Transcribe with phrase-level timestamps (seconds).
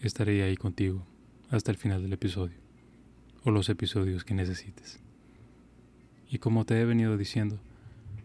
[0.00, 1.06] estaré ahí contigo
[1.50, 2.58] hasta el final del episodio,
[3.44, 5.00] o los episodios que necesites.
[6.28, 7.60] Y como te he venido diciendo,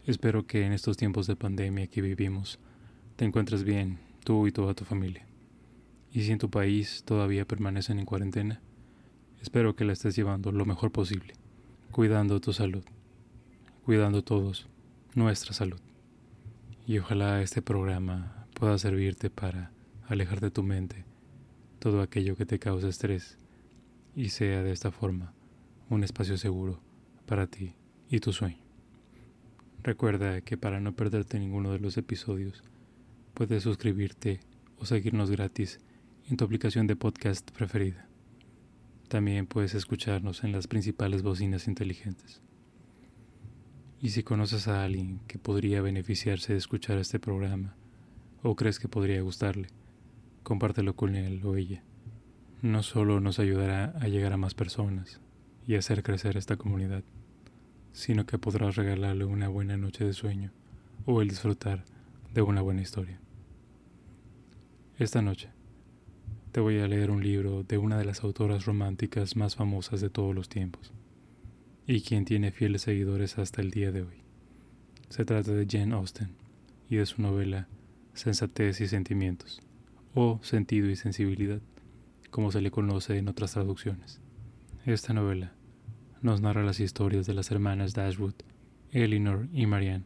[0.06, 2.60] espero que en estos tiempos de pandemia que vivimos
[3.16, 5.26] te encuentres bien, tú y toda tu familia.
[6.12, 8.62] Y si en tu país todavía permanecen en cuarentena,
[9.42, 11.36] espero que la estés llevando lo mejor posible,
[11.92, 12.84] cuidando tu salud,
[13.86, 14.68] cuidando todos
[15.14, 15.80] nuestra salud.
[16.88, 19.72] Y ojalá este programa pueda servirte para
[20.08, 21.06] alejar de tu mente
[21.82, 23.40] todo aquello que te causa estrés
[24.16, 25.34] y sea de esta forma
[25.90, 26.80] un espacio seguro
[27.26, 27.74] para ti
[28.08, 28.64] y tu sueño.
[29.82, 32.64] Recuerda que para no perderte ninguno de los episodios,
[33.34, 34.42] puedes suscribirte
[34.78, 35.80] o seguirnos gratis
[36.30, 38.08] en tu aplicación de podcast preferida.
[39.08, 42.44] También puedes escucharnos en las principales bocinas inteligentes.
[44.00, 47.76] Y si conoces a alguien que podría beneficiarse de escuchar este programa
[48.44, 49.70] o crees que podría gustarle,
[50.44, 51.84] compártelo con él o ella.
[52.62, 55.20] No solo nos ayudará a llegar a más personas
[55.66, 57.04] y hacer crecer esta comunidad,
[57.94, 60.52] sino que podrás regalarle una buena noche de sueño
[61.06, 61.86] o el disfrutar
[62.34, 63.20] de una buena historia.
[64.98, 65.50] Esta noche
[66.52, 70.10] te voy a leer un libro de una de las autoras románticas más famosas de
[70.10, 70.92] todos los tiempos
[71.88, 74.22] y quien tiene fieles seguidores hasta el día de hoy.
[75.10, 76.36] Se trata de Jane Austen
[76.90, 77.68] y de su novela
[78.14, 79.62] Sensatez y Sentimientos
[80.14, 81.62] o sentido y sensibilidad,
[82.30, 84.20] como se le conoce en otras traducciones.
[84.86, 85.54] Esta novela
[86.22, 88.36] nos narra las historias de las hermanas Dashwood,
[88.92, 90.06] Elinor y Marianne,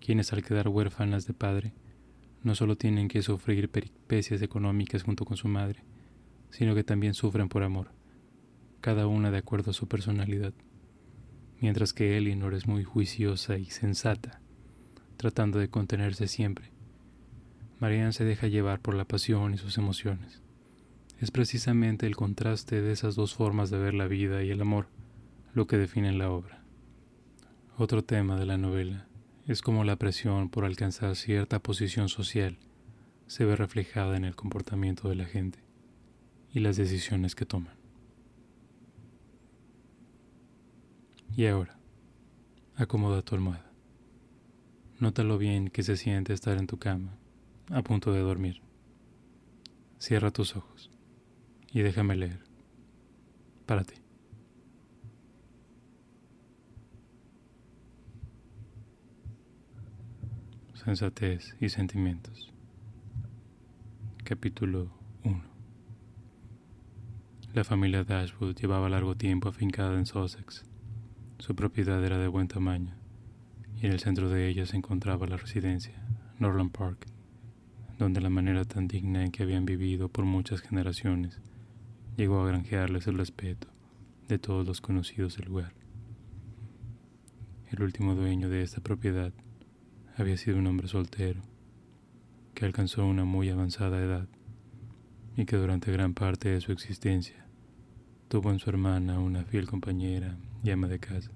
[0.00, 1.72] quienes al quedar huérfanas de padre,
[2.42, 5.84] no solo tienen que sufrir peripecias económicas junto con su madre,
[6.50, 7.92] sino que también sufren por amor,
[8.80, 10.52] cada una de acuerdo a su personalidad,
[11.60, 14.40] mientras que Elinor es muy juiciosa y sensata,
[15.16, 16.72] tratando de contenerse siempre,
[17.82, 20.40] Marianne se deja llevar por la pasión y sus emociones.
[21.18, 24.86] Es precisamente el contraste de esas dos formas de ver la vida y el amor
[25.52, 26.62] lo que define la obra.
[27.76, 29.08] Otro tema de la novela
[29.48, 32.56] es cómo la presión por alcanzar cierta posición social
[33.26, 35.58] se ve reflejada en el comportamiento de la gente
[36.52, 37.74] y las decisiones que toman.
[41.34, 41.80] Y ahora,
[42.76, 43.72] acomoda tu almohada.
[45.00, 47.18] Nota lo bien que se siente estar en tu cama
[47.70, 48.60] a punto de dormir.
[49.98, 50.90] Cierra tus ojos
[51.72, 52.40] y déjame leer.
[53.66, 53.94] Para ti.
[60.74, 62.52] Sensatez y sentimientos.
[64.24, 64.90] Capítulo
[65.22, 65.42] 1.
[67.54, 70.64] La familia Dashwood llevaba largo tiempo afincada en Sussex.
[71.38, 72.96] Su propiedad era de buen tamaño
[73.76, 76.02] y en el centro de ella se encontraba la residencia,
[76.38, 77.11] Norland Park,
[78.02, 81.38] donde la manera tan digna en que habían vivido por muchas generaciones
[82.16, 83.68] llegó a granjearles el respeto
[84.28, 85.72] de todos los conocidos del lugar.
[87.70, 89.32] El último dueño de esta propiedad
[90.16, 91.42] había sido un hombre soltero,
[92.54, 94.28] que alcanzó una muy avanzada edad
[95.36, 97.46] y que durante gran parte de su existencia
[98.28, 101.30] tuvo en su hermana una fiel compañera y ama de casa.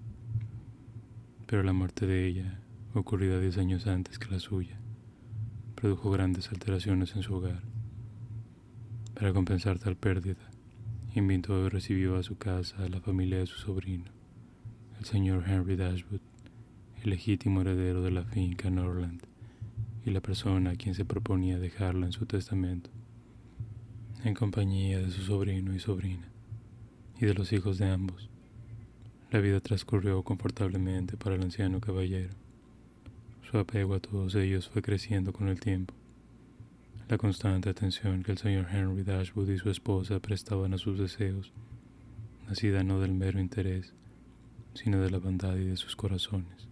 [1.47, 2.61] Pero la muerte de ella,
[2.93, 4.81] ocurrida diez años antes que la suya,
[5.77, 7.63] produjo grandes alteraciones en su hogar.
[9.15, 10.51] Para compensar tal pérdida,
[11.15, 14.07] invitó y recibió a su casa a la familia de su sobrino,
[14.99, 16.21] el señor Henry Dashwood,
[17.03, 19.21] el legítimo heredero de la finca Norland
[20.05, 22.91] y la persona a quien se proponía dejarla en su testamento,
[24.25, 26.29] en compañía de su sobrino y sobrina,
[27.21, 28.31] y de los hijos de ambos.
[29.31, 32.46] La vida transcurrió confortablemente para el anciano caballero
[33.51, 35.95] su apego a todos ellos fue creciendo con el tiempo.
[37.09, 41.53] La constante atención que el señor Henry Dashwood y su esposa prestaban a sus deseos,
[42.49, 43.95] nacida no del mero interés,
[44.75, 46.69] sino de la bondad y de sus corazones,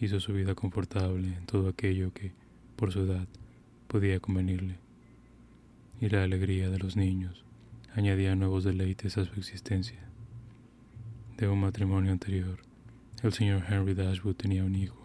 [0.00, 2.32] hizo su vida confortable en todo aquello que,
[2.76, 3.28] por su edad,
[3.86, 4.78] podía convenirle.
[6.00, 7.44] Y la alegría de los niños
[7.94, 10.08] añadía nuevos deleites a su existencia.
[11.36, 12.60] De un matrimonio anterior,
[13.22, 15.01] el señor Henry Dashwood tenía un hijo,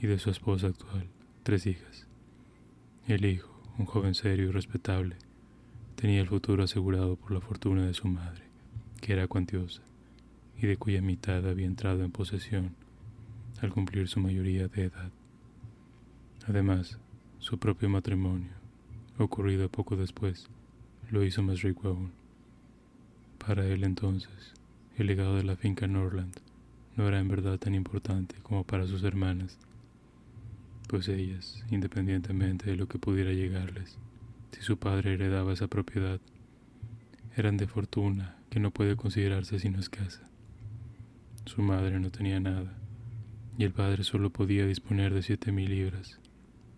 [0.00, 1.06] y de su esposa actual,
[1.42, 2.06] tres hijas.
[3.06, 5.16] El hijo, un joven serio y respetable,
[5.94, 8.44] tenía el futuro asegurado por la fortuna de su madre,
[9.00, 9.82] que era cuantiosa,
[10.56, 12.74] y de cuya mitad había entrado en posesión
[13.60, 15.10] al cumplir su mayoría de edad.
[16.46, 16.98] Además,
[17.38, 18.52] su propio matrimonio,
[19.18, 20.48] ocurrido poco después,
[21.10, 22.12] lo hizo más rico aún.
[23.44, 24.54] Para él entonces,
[24.96, 26.34] el legado de la finca Norland
[26.96, 29.58] no era en verdad tan importante como para sus hermanas,
[30.90, 33.96] pues ellas, independientemente de lo que pudiera llegarles,
[34.50, 36.20] si su padre heredaba esa propiedad,
[37.36, 40.28] eran de fortuna que no puede considerarse sino escasa.
[41.44, 42.76] Su madre no tenía nada,
[43.56, 46.18] y el padre solo podía disponer de siete mil libras,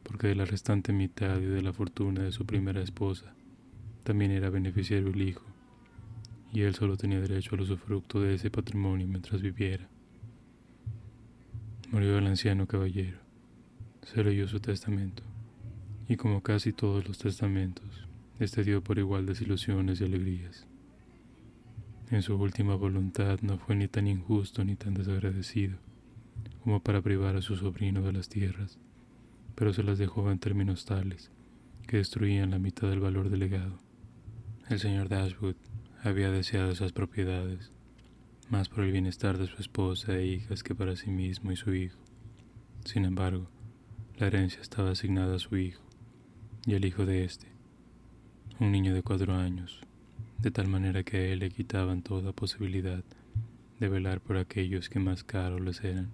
[0.03, 3.33] porque de la restante mitad y de la fortuna de su primera esposa
[4.05, 5.47] también era beneficiario el hijo,
[6.53, 9.89] y él solo tenía derecho al usufructo de ese patrimonio mientras viviera.
[11.91, 13.22] Murió el anciano caballero,
[14.03, 15.23] se leyó su testamento,
[16.09, 18.07] y como casi todos los testamentos,
[18.39, 20.67] este dio por igual desilusiones y alegrías.
[22.11, 25.79] En su última voluntad no fue ni tan injusto ni tan desagradecido
[26.63, 28.79] como para privar a su sobrino de las tierras,
[29.55, 31.31] pero se las dejó en términos tales
[31.87, 33.79] que destruían la mitad del valor del legado.
[34.69, 35.57] El señor Dashwood
[36.03, 37.73] había deseado esas propiedades,
[38.51, 41.75] más por el bienestar de su esposa e hijas que para sí mismo y su
[41.75, 41.99] hijo.
[42.85, 43.49] Sin embargo,
[44.19, 45.83] la herencia estaba asignada a su hijo
[46.67, 47.47] y al hijo de éste,
[48.61, 49.81] un niño de cuatro años,
[50.39, 53.03] de tal manera que a él le quitaban toda posibilidad
[53.81, 56.11] de velar por aquellos que más caros les eran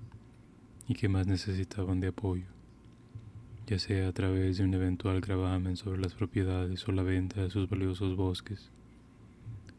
[0.87, 2.47] y que más necesitaban de apoyo,
[3.67, 7.51] ya sea a través de un eventual gravamen sobre las propiedades o la venta de
[7.51, 8.71] sus valiosos bosques.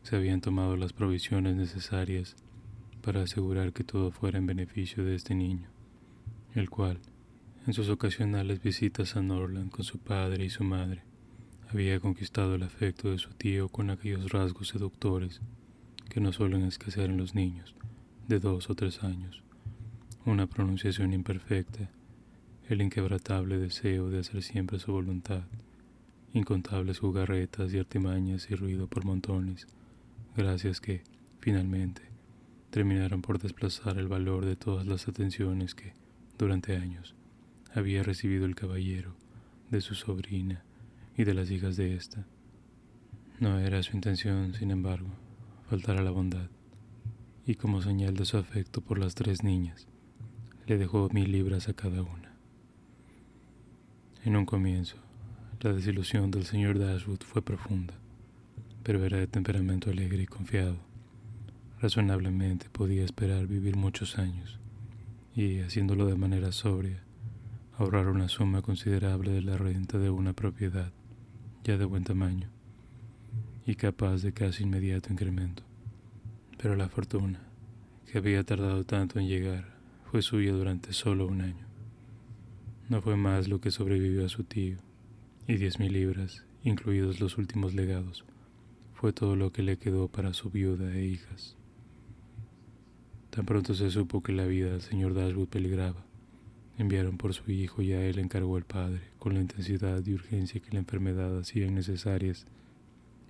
[0.04, 2.36] Se habían tomado las provisiones necesarias
[3.02, 5.70] para asegurar que todo fuera en beneficio de este niño,
[6.54, 7.00] el cual,
[7.70, 11.04] en sus ocasionales visitas a Norland con su padre y su madre,
[11.68, 15.40] había conquistado el afecto de su tío con aquellos rasgos seductores
[16.10, 17.76] que no suelen escasear en los niños
[18.28, 19.44] de dos o tres años,
[20.26, 21.92] una pronunciación imperfecta,
[22.68, 25.44] el inquebrantable deseo de hacer siempre su voluntad,
[26.34, 29.68] incontables jugarretas y artimañas y ruido por montones,
[30.36, 31.04] gracias que,
[31.40, 32.02] finalmente,
[32.72, 35.94] terminaron por desplazar el valor de todas las atenciones que,
[36.36, 37.14] durante años,
[37.74, 39.16] había recibido el caballero
[39.70, 40.64] de su sobrina
[41.18, 42.26] y de las hijas de ésta.
[43.40, 45.10] No era su intención, sin embargo,
[45.70, 46.50] faltar a la bondad,
[47.46, 49.88] y como señal de su afecto por las tres niñas,
[50.68, 52.34] le dejó mil libras a cada una.
[54.24, 54.98] En un comienzo,
[55.62, 57.94] la desilusión del señor Dashwood fue profunda
[58.84, 60.78] pero era de temperamento alegre y confiado.
[61.80, 64.60] Razonablemente podía esperar vivir muchos años
[65.36, 67.04] y, haciéndolo de manera sobria,
[67.80, 70.92] ahorrar una suma considerable de la renta de una propiedad
[71.64, 72.50] ya de buen tamaño
[73.66, 75.64] y capaz de casi inmediato incremento.
[76.58, 77.40] Pero la fortuna,
[78.06, 79.78] que había tardado tanto en llegar,
[80.12, 81.68] fue suya durante solo un año.
[82.90, 84.76] No fue más lo que sobrevivió a su tío,
[85.48, 88.26] y diez mil libras, incluidos los últimos legados,
[88.94, 91.56] fue todo lo que le quedó para su viuda e hijas.
[93.30, 96.09] Tan pronto se supo que la vida del señor Dashwood peligraba,
[96.80, 100.62] enviaron por su hijo y a él encargó el padre, con la intensidad y urgencia
[100.62, 102.46] que la enfermedad hacían necesarias,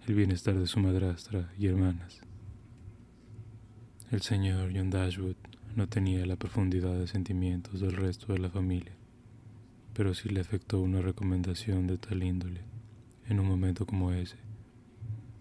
[0.08, 2.22] el bienestar de su madrastra y hermanas.
[4.12, 5.36] El señor John Dashwood
[5.76, 8.94] no tenía la profundidad de sentimientos del resto de la familia,
[9.96, 12.62] pero sí le afectó una recomendación de tal índole
[13.28, 14.38] en un momento como ese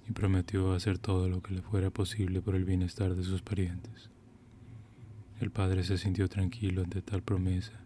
[0.08, 4.08] y prometió hacer todo lo que le fuera posible por el bienestar de sus parientes.
[5.40, 7.78] El padre se sintió tranquilo ante tal promesa,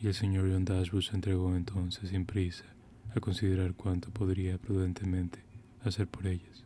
[0.00, 2.64] y el señor John Dashwood se entregó entonces sin prisa
[3.14, 5.40] a considerar cuánto podría prudentemente
[5.82, 6.64] hacer por ellas.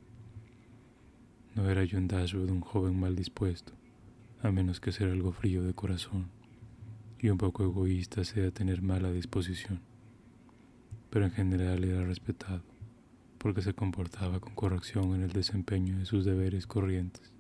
[1.55, 3.73] No era John Dashwood un joven mal dispuesto,
[4.43, 6.29] a menos que ser algo frío de corazón
[7.19, 9.81] y un poco egoísta sea tener mala disposición,
[11.11, 12.63] pero en general era respetado
[13.41, 17.33] porque se comportaba con corrección en el desempeño de sus deberes corrientes.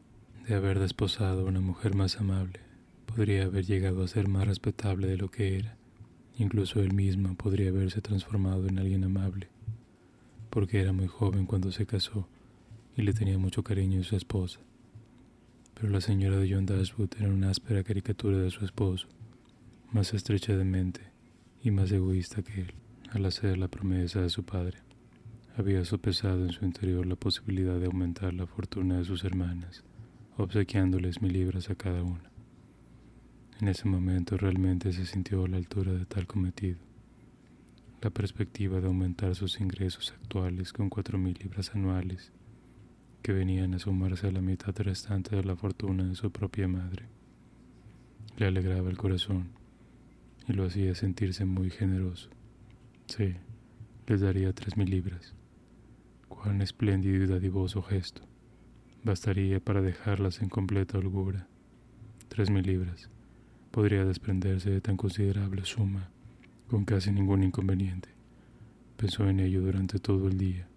[0.48, 2.60] De haber desposado a una mujer más amable,
[3.04, 5.76] podría haber llegado a ser más respetable de lo que era.
[6.40, 9.48] Incluso él mismo podría haberse transformado en alguien amable,
[10.48, 12.26] porque era muy joven cuando se casó
[12.96, 14.58] y le tenía mucho cariño a su esposa.
[15.74, 19.06] Pero la señora de John Dashwood era una áspera caricatura de su esposo,
[19.92, 21.02] más estrecha de mente
[21.62, 22.72] y más egoísta que él,
[23.10, 24.78] al hacer la promesa de su padre
[25.56, 29.84] había sopesado en su interior la posibilidad de aumentar la fortuna de sus hermanas,
[30.38, 32.29] obsequiándoles mil libras a cada una.
[33.60, 36.78] En ese momento realmente se sintió a la altura de tal cometido.
[38.02, 42.32] la perspectiva de aumentar sus ingresos actuales con cuatro mil libras anuales,
[43.22, 47.04] que venían a sumarse a la mitad restante de la fortuna de su propia madre.
[48.38, 49.50] Le alegraba el corazón
[50.48, 52.30] y lo hacía sentirse muy generoso.
[53.06, 53.34] Sí,
[54.06, 55.34] les daría tres mil libras.
[56.28, 58.22] Cuán espléndido y dadivoso gesto.
[59.04, 61.46] Bastaría para dejarlas en completa holgura.
[62.28, 63.10] Tres mil libras.
[63.70, 66.10] Podría desprenderse de tan considerable suma
[66.68, 68.08] con casi ningún inconveniente.
[68.96, 70.68] Pensó en ello durante todo el día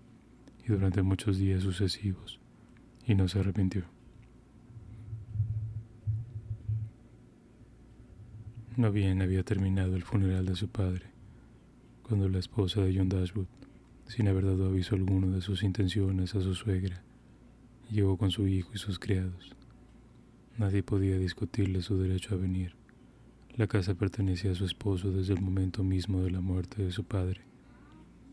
[0.64, 2.40] y durante muchos días sucesivos
[3.06, 3.84] y no se arrepintió.
[8.76, 11.06] No bien había terminado el funeral de su padre,
[12.02, 13.48] cuando la esposa de John Dashwood,
[14.08, 17.04] sin haber dado aviso alguno de sus intenciones a su suegra,
[17.92, 19.56] llegó con su hijo y sus criados.
[20.58, 22.83] Nadie podía discutirle su derecho a venir.
[23.56, 27.04] La casa pertenecía a su esposo desde el momento mismo de la muerte de su
[27.04, 27.42] padre,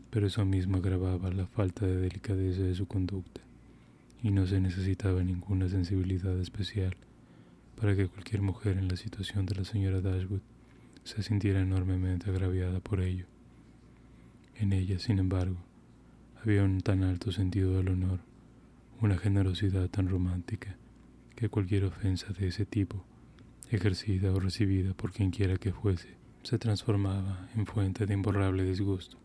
[0.09, 3.41] pero eso mismo agravaba la falta de delicadeza de su conducta,
[4.23, 6.95] y no se necesitaba ninguna sensibilidad especial
[7.79, 10.41] para que cualquier mujer en la situación de la señora Dashwood
[11.03, 13.25] se sintiera enormemente agraviada por ello.
[14.55, 15.57] En ella, sin embargo,
[16.43, 18.21] había un tan alto sentido del honor,
[18.99, 20.77] una generosidad tan romántica,
[21.35, 23.05] que cualquier ofensa de ese tipo,
[23.71, 29.17] ejercida o recibida por quien quiera que fuese, se transformaba en fuente de imborrable disgusto.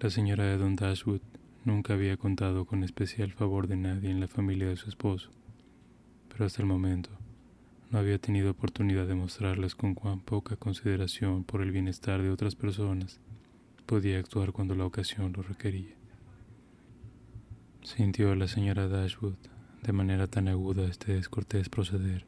[0.00, 1.20] La señora de Don Dashwood
[1.64, 5.30] nunca había contado con especial favor de nadie en la familia de su esposo,
[6.28, 7.10] pero hasta el momento
[7.90, 12.56] no había tenido oportunidad de mostrarles con cuán poca consideración por el bienestar de otras
[12.56, 13.20] personas
[13.86, 15.94] podía actuar cuando la ocasión lo requería.
[17.82, 19.36] Sintió la señora Dashwood
[19.82, 22.26] de manera tan aguda este descortés proceder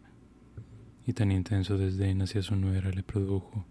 [1.08, 3.64] y tan intenso desdén hacia su nuera le produjo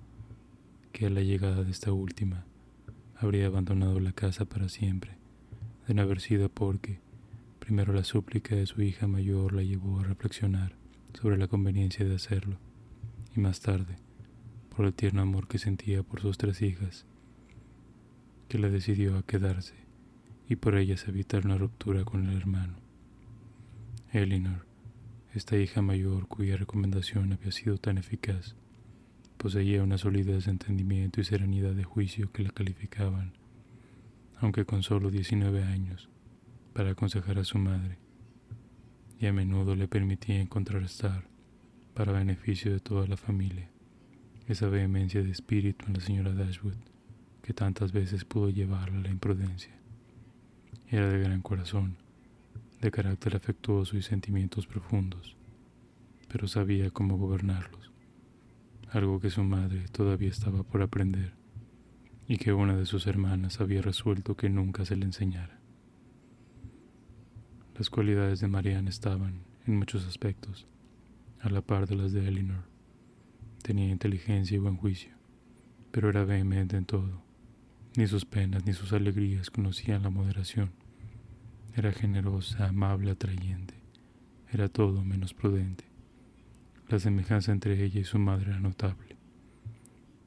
[0.91, 2.45] que a la llegada de esta última
[3.15, 5.19] habría abandonado la casa para siempre,
[5.87, 6.99] de no haber sido porque
[7.59, 10.73] primero la súplica de su hija mayor la llevó a reflexionar
[11.13, 12.57] sobre la conveniencia de hacerlo,
[13.35, 13.97] y más tarde,
[14.75, 17.05] por el tierno amor que sentía por sus tres hijas,
[18.47, 19.75] que la decidió a quedarse
[20.49, 22.77] y por ellas evitar una ruptura con el hermano.
[24.11, 24.66] Elinor,
[25.37, 28.55] esta hija mayor cuya recomendación había sido tan eficaz,
[29.37, 33.33] poseía una solidez de entendimiento y serenidad de juicio que la calificaban,
[34.39, 36.09] aunque con solo 19 años,
[36.73, 37.99] para aconsejar a su madre
[39.19, 41.27] y a menudo le permitía contrarrestar,
[41.93, 43.69] para beneficio de toda la familia,
[44.47, 46.77] esa vehemencia de espíritu en la señora Dashwood
[47.41, 49.73] que tantas veces pudo llevarla a la imprudencia.
[50.89, 51.97] Era de gran corazón,
[52.81, 55.35] de carácter afectuoso y sentimientos profundos,
[56.27, 57.91] pero sabía cómo gobernarlos,
[58.91, 61.33] algo que su madre todavía estaba por aprender
[62.27, 65.59] y que una de sus hermanas había resuelto que nunca se le enseñara.
[67.77, 70.67] Las cualidades de Marianne estaban, en muchos aspectos,
[71.39, 72.63] a la par de las de Elinor.
[73.61, 75.11] Tenía inteligencia y buen juicio,
[75.91, 77.21] pero era vehemente en todo.
[77.95, 80.71] Ni sus penas ni sus alegrías conocían la moderación.
[81.77, 83.75] Era generosa, amable, atrayente.
[84.51, 85.85] Era todo menos prudente.
[86.89, 89.15] La semejanza entre ella y su madre era notable.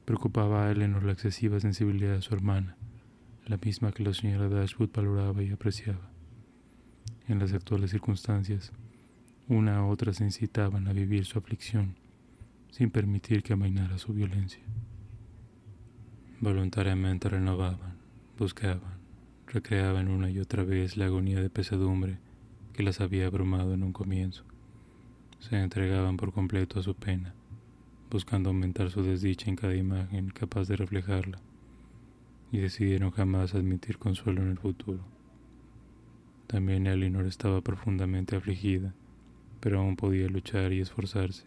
[0.05, 2.77] Preocupaba a Elinor la excesiva sensibilidad de su hermana,
[3.45, 6.09] la misma que la señora Dashwood valoraba y apreciaba
[7.27, 8.71] en las actuales circunstancias,
[9.49, 11.95] una a otra se incitaban a vivir su aflicción
[12.71, 14.63] sin permitir que amainara su violencia.
[16.39, 17.97] Voluntariamente renovaban,
[18.37, 19.00] buscaban,
[19.51, 22.19] recreaban una y otra vez la agonía de pesadumbre
[22.73, 24.45] que las había abrumado en un comienzo.
[25.39, 27.33] Se entregaban por completo a su pena,
[28.09, 31.39] buscando aumentar su desdicha en cada imagen capaz de reflejarla,
[32.51, 35.03] y decidieron jamás admitir consuelo en el futuro.
[36.47, 38.93] También Elinor estaba profundamente afligida,
[39.59, 41.45] pero aún podía luchar y esforzarse.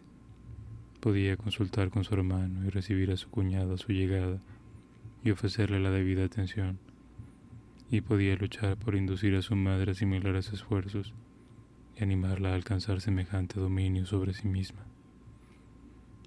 [0.99, 4.39] Podía consultar con su hermano y recibir a su cuñado a su llegada
[5.23, 6.84] y ofrecerle la debida atención.
[7.89, 11.13] Y podía luchar por inducir a su madre a similares esfuerzos
[11.97, 14.85] y animarla a alcanzar semejante dominio sobre sí misma.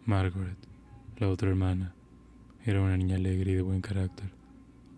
[0.06, 0.56] Margaret,
[1.18, 1.94] la otra hermana,
[2.64, 4.38] era una niña alegre y de buen carácter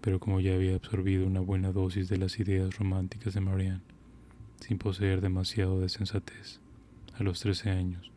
[0.00, 3.82] pero como ya había absorbido una buena dosis de las ideas románticas de Marianne,
[4.60, 6.60] sin poseer demasiado de sensatez,
[7.18, 8.10] a los trece años,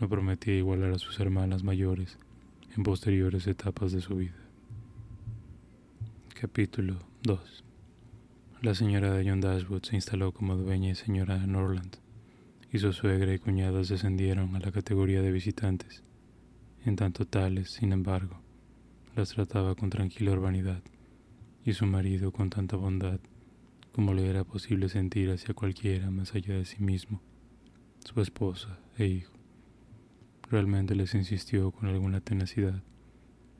[0.00, 2.18] no prometía igualar a sus hermanas mayores
[2.76, 4.34] en posteriores etapas de su vida.
[6.34, 7.63] Capítulo 2
[8.64, 11.98] La señora de John Dashwood se instaló como dueña y señora de Norland,
[12.72, 16.02] y su suegra y cuñadas descendieron a la categoría de visitantes,
[16.86, 18.40] en tanto tales, sin embargo,
[19.16, 20.80] las trataba con tranquila urbanidad
[21.62, 23.20] y su marido con tanta bondad
[23.92, 27.20] como le era posible sentir hacia cualquiera más allá de sí mismo,
[28.02, 29.34] su esposa e hijo.
[30.48, 32.82] Realmente les insistió con alguna tenacidad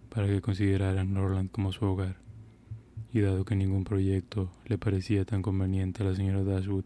[0.09, 2.24] para que consideraran Norland como su hogar,
[3.15, 6.85] y dado que ningún proyecto le parecía tan conveniente a la señora Dashwood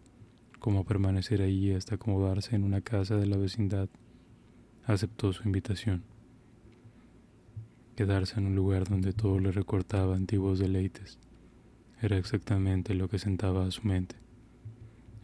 [0.58, 3.88] como permanecer allí hasta acomodarse en una casa de la vecindad,
[4.84, 6.02] aceptó su invitación.
[7.96, 11.18] Quedarse en un lugar donde todo le recortaba antiguos deleites
[12.02, 14.16] era exactamente lo que sentaba a su mente.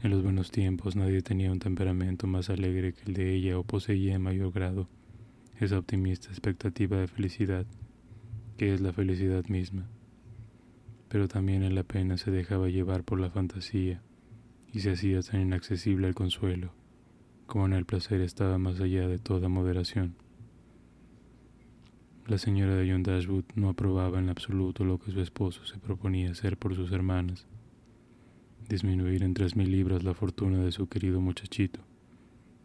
[0.02, 3.62] En los buenos tiempos nadie tenía un temperamento más alegre que el de ella o
[3.62, 4.88] poseía en mayor grado
[5.60, 7.66] esa optimista expectativa de felicidad,
[8.56, 9.86] que es la felicidad misma.
[11.14, 14.02] Pero también en la pena se dejaba llevar por la fantasía
[14.72, 16.72] y se hacía tan inaccesible al consuelo,
[17.46, 20.16] como en el placer estaba más allá de toda moderación.
[22.26, 26.32] La señora de John Dashwood no aprobaba en absoluto lo que su esposo se proponía
[26.32, 27.46] hacer por sus hermanas,
[28.68, 31.78] disminuir en tres mil libras la fortuna de su querido muchachito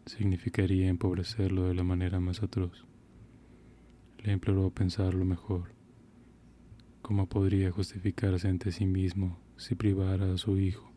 [0.06, 2.84] significaría empobrecerlo de la manera más atroz.
[4.24, 5.78] Le imploró pensarlo mejor.
[7.02, 10.92] ¿Cómo podría justificarse ante sí mismo si privara a su hijo,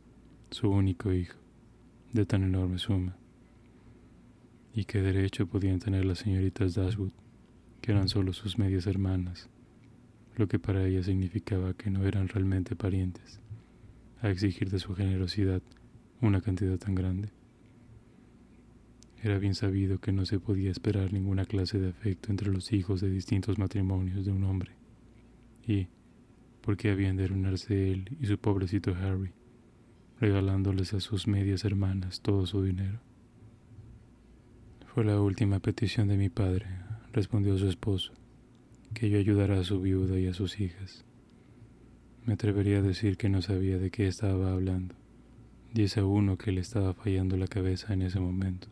[0.51, 1.38] su único hijo,
[2.12, 3.17] de tan enorme suma?
[4.74, 7.13] ¿Y qué derecho podían tener las señoritas Dashwood
[7.81, 9.50] que eran solo sus medias hermanas,
[10.38, 13.41] lo que para ella significaba que no eran realmente parientes,
[14.22, 15.62] a exigir de su generosidad
[16.22, 17.29] una cantidad tan grande.
[19.22, 23.01] Era bien sabido que no se podía esperar ninguna clase de afecto entre los hijos
[23.01, 24.72] de distintos matrimonios de un hombre,
[25.67, 25.88] y,
[26.62, 29.32] ¿por qué habían de arruinarse él y su pobrecito Harry,
[30.20, 33.00] regalándoles a sus medias hermanas todo su dinero?
[34.93, 36.67] Fue la última petición de mi padre,
[37.12, 38.13] respondió su esposo,
[38.94, 41.03] que yo ayudara a su viuda y a sus hijas.
[42.25, 44.96] Me atrevería a decir que no sabía de qué estaba hablando,
[45.81, 48.68] es a uno que le estaba fallando la cabeza en ese momento.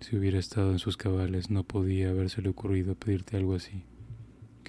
[0.00, 3.82] Si hubiera estado en sus cabales no podía habérsele ocurrido pedirte algo así,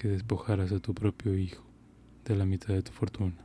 [0.00, 1.62] que despojaras a tu propio hijo
[2.24, 3.36] de la mitad de tu fortuna.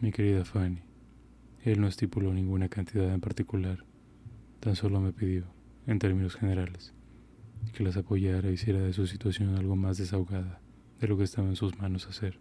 [0.00, 0.78] Mi querida Fanny,
[1.64, 3.84] él no estipuló ninguna cantidad en particular,
[4.60, 5.46] tan solo me pidió,
[5.88, 6.94] en términos generales,
[7.74, 10.60] que las apoyara e hiciera de su situación algo más desahogada
[11.00, 12.38] de lo que estaba en sus manos hacer.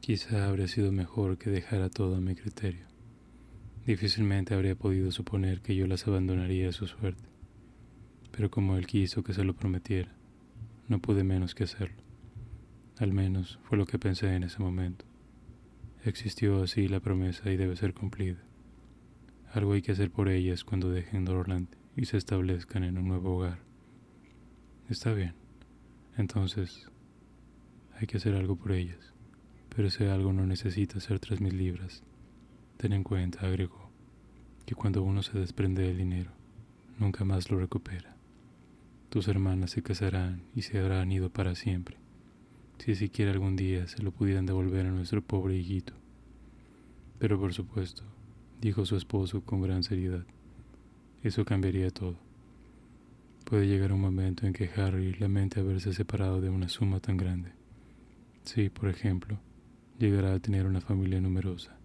[0.00, 2.86] Quizá habría sido mejor que dejara todo a mi criterio.
[3.86, 7.28] Difícilmente habría podido suponer que yo las abandonaría a su suerte,
[8.30, 10.15] pero como él quiso que se lo prometiera,
[10.88, 12.02] no pude menos que hacerlo.
[12.98, 15.04] Al menos fue lo que pensé en ese momento.
[16.04, 18.42] Existió así la promesa y debe ser cumplida.
[19.52, 23.36] Algo hay que hacer por ellas cuando dejen Dorland y se establezcan en un nuevo
[23.36, 23.58] hogar.
[24.88, 25.34] Está bien.
[26.16, 26.88] Entonces,
[27.98, 29.14] hay que hacer algo por ellas.
[29.74, 32.02] Pero ese algo no necesita ser tres mil libras.
[32.76, 33.90] Ten en cuenta, agregó,
[34.64, 36.30] que cuando uno se desprende del dinero,
[36.98, 38.15] nunca más lo recupera.
[39.08, 41.96] Tus hermanas se casarán y se habrán ido para siempre,
[42.78, 45.94] si siquiera algún día se lo pudieran devolver a nuestro pobre hijito.
[47.18, 48.02] Pero por supuesto,
[48.60, 50.24] dijo su esposo con gran seriedad,
[51.22, 52.16] eso cambiaría todo.
[53.44, 57.52] Puede llegar un momento en que Harry lamente haberse separado de una suma tan grande.
[58.42, 59.38] Si, por ejemplo,
[59.98, 61.76] llegara a tener una familia numerosa,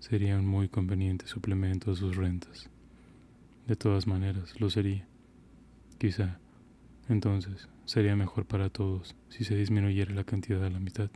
[0.00, 2.68] sería un muy conveniente suplemento a sus rentas.
[3.66, 5.06] De todas maneras, lo sería.
[5.98, 6.38] Quizá,
[7.08, 11.10] entonces, sería mejor para todos si se disminuyera la cantidad a la mitad.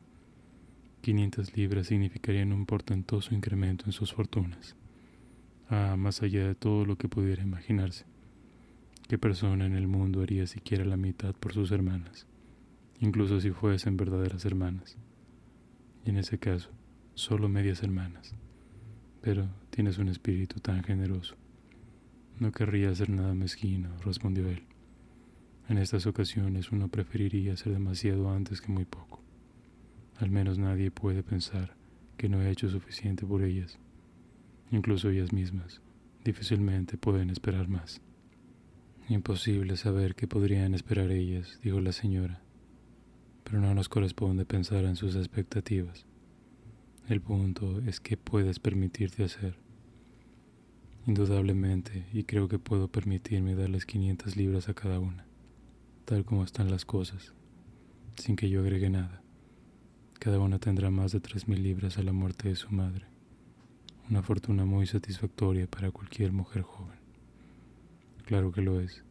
[1.03, 4.76] 500 libras significarían un portentoso incremento en sus fortunas.
[5.68, 8.05] Ah, más allá de todo lo que pudiera imaginarse.
[9.09, 12.26] ¿Qué persona en el mundo haría siquiera la mitad por sus hermanas,
[13.00, 14.96] incluso si fuesen verdaderas hermanas?
[16.05, 16.70] Y en ese caso,
[17.14, 18.35] solo medias hermanas.
[19.20, 21.35] Pero tienes un espíritu tan generoso.
[22.38, 24.62] No querría hacer nada mezquino, respondió él.
[25.70, 29.22] En estas ocasiones uno preferiría hacer demasiado antes que muy poco.
[30.16, 31.76] Al menos nadie puede pensar
[32.16, 33.78] que no he hecho suficiente por ellas.
[34.72, 35.80] Incluso ellas mismas
[36.24, 38.00] difícilmente pueden esperar más.
[39.09, 42.42] Imposible saber qué podrían esperar ellas, dijo la señora,
[43.44, 46.04] pero no nos corresponde pensar en sus expectativas.
[47.09, 49.54] El punto es qué puedes permitirte hacer.
[51.06, 55.29] Indudablemente, y creo que puedo permitirme darles 500 libras a cada una,
[56.10, 57.34] tal como están las cosas,
[58.16, 59.22] sin que yo agregue nada.
[60.18, 63.06] Cada una tendrá más de 3.000 libras a la muerte de su madre,
[64.10, 66.98] una fortuna muy satisfactoria para cualquier mujer joven.
[68.24, 69.04] Claro que lo es,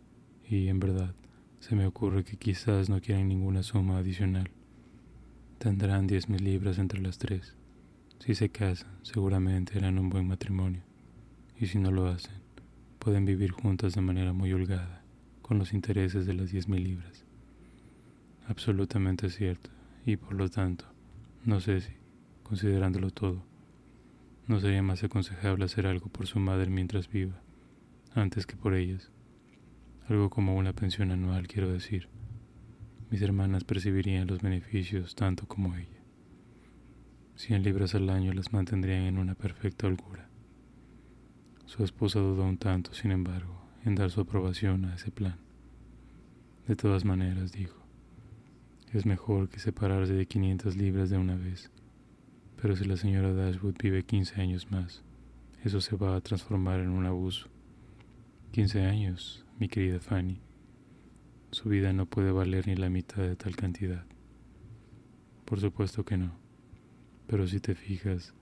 [0.50, 1.16] y en verdad
[1.62, 4.50] Se me ocurre que quizás no quieren ninguna suma adicional.
[5.58, 7.56] Tendrán diez mil libras entre las tres.
[8.20, 10.82] Si se casan, seguramente harán un buen matrimonio.
[11.58, 12.42] Y si no lo hacen,
[13.00, 14.99] pueden vivir juntas de manera muy holgada,
[15.50, 17.26] con los intereses de las diez mil libras.
[18.48, 19.72] Absolutamente cierto,
[20.06, 20.86] y por lo tanto,
[21.44, 21.92] no sé si,
[22.44, 23.44] considerándolo todo,
[24.46, 27.42] no sería más aconsejable hacer algo por su madre mientras viva,
[28.14, 29.10] antes que por ellas.
[30.08, 32.10] Algo como una pensión anual, quiero decir.
[33.10, 36.04] Mis hermanas percibirían los beneficios tanto como ella.
[37.36, 40.30] Cien libras al año las mantendrían en una perfecta holgura.
[41.66, 45.38] Su esposa dudó un tanto, sin embargo, en dar su aprobación a ese plan.
[46.68, 47.78] De todas maneras, dijo,
[48.94, 51.72] es mejor que separarse de 500 libras de una vez
[52.62, 55.02] pero si la señora Dashwood vive 15 años más,
[55.64, 57.48] eso se va a transformar en un abuso.
[58.52, 60.42] 15 años, mi querida Fanny.
[61.52, 64.04] Su vida no puede valer ni la mitad de tal cantidad.
[65.46, 66.34] Por supuesto que no.
[67.28, 68.34] Pero si te fijas,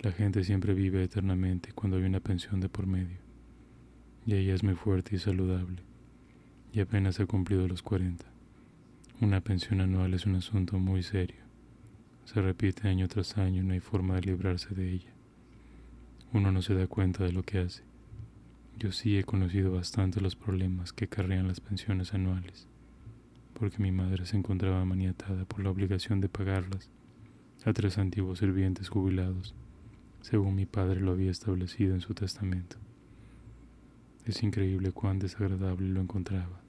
[0.00, 3.25] la gente siempre vive eternamente cuando hay una pensión de por medio.
[4.26, 5.82] Y ella es muy fuerte y saludable.
[6.72, 8.24] Y apenas ha cumplido los 40.
[9.20, 11.46] Una pensión anual es un asunto muy serio.
[12.24, 15.14] Se repite año tras año y no hay forma de librarse de ella.
[16.32, 17.84] Uno no se da cuenta de lo que hace.
[18.76, 22.66] Yo sí he conocido bastante los problemas que carrean las pensiones anuales,
[23.54, 26.90] porque mi madre se encontraba maniatada por la obligación de pagarlas
[27.64, 29.54] a tres antiguos sirvientes jubilados,
[30.20, 32.76] según mi padre lo había establecido en su testamento.
[34.26, 36.60] Es increíble cuán desagradable lo encontraba.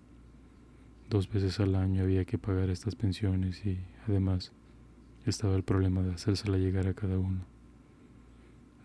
[1.09, 4.51] Dos veces al año había que pagar estas pensiones y, además,
[5.25, 7.41] estaba el problema de hacérsela llegar a cada uno.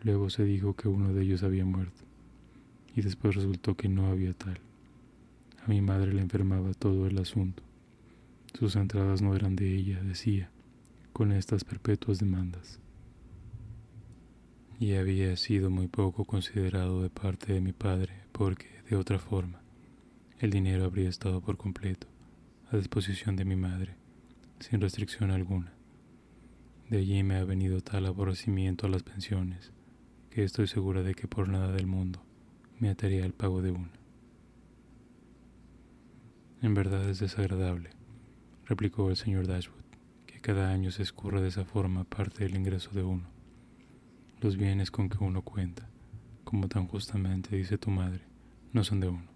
[0.02, 2.02] Luego se dijo que uno de ellos había muerto,
[2.96, 4.58] y después resultó que no había tal.
[5.66, 7.62] A mi madre le enfermaba todo el asunto.
[8.58, 10.48] Sus entradas no eran de ella, decía,
[11.12, 12.80] con estas perpetuas demandas.
[14.80, 19.60] Y había sido muy poco considerado de parte de mi padre, porque, de otra forma,
[20.40, 22.08] el dinero habría estado por completo
[22.72, 23.94] a disposición de mi madre,
[24.58, 25.72] sin restricción alguna.
[26.90, 29.70] De allí me ha venido tal aborrecimiento a las pensiones,
[30.28, 32.20] que estoy segura de que por nada del mundo
[32.80, 33.92] me ataría al pago de una.
[36.62, 37.90] En verdad es desagradable,
[38.66, 39.84] replicó el señor Dashwood,
[40.26, 43.28] que cada año se escurra de esa forma parte del ingreso de uno.
[44.40, 45.88] Los bienes con que uno cuenta,
[46.42, 48.31] como tan justamente dice tu madre,
[48.72, 49.28] no son de uno.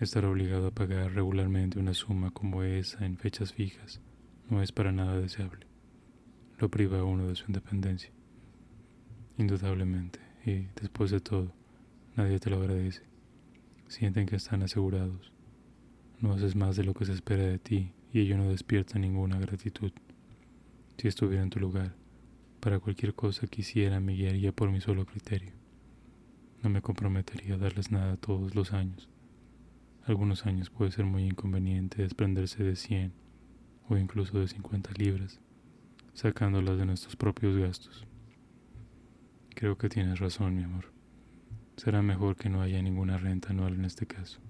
[0.00, 4.00] Estar obligado a pagar regularmente una suma como esa en fechas fijas
[4.48, 5.72] no es para nada deseable
[6.62, 8.12] lo priva a uno de su independencia.
[9.36, 11.52] Indudablemente, y después de todo,
[12.14, 13.02] nadie te lo agradece.
[13.88, 15.32] Sienten que están asegurados.
[16.20, 19.40] No haces más de lo que se espera de ti y ello no despierta ninguna
[19.40, 19.90] gratitud.
[20.98, 21.96] Si estuviera en tu lugar,
[22.60, 25.61] para cualquier cosa que hiciera me guiaría por mi solo criterio.
[26.62, 29.08] No me comprometería a darles nada todos los años.
[30.04, 33.12] Algunos años puede ser muy inconveniente desprenderse de 100
[33.88, 35.40] o incluso de 50 libras
[36.14, 38.06] sacándolas de nuestros propios gastos.
[39.54, 40.92] Creo que tienes razón, mi amor.
[41.76, 44.40] Será mejor que no haya ninguna renta anual en este caso.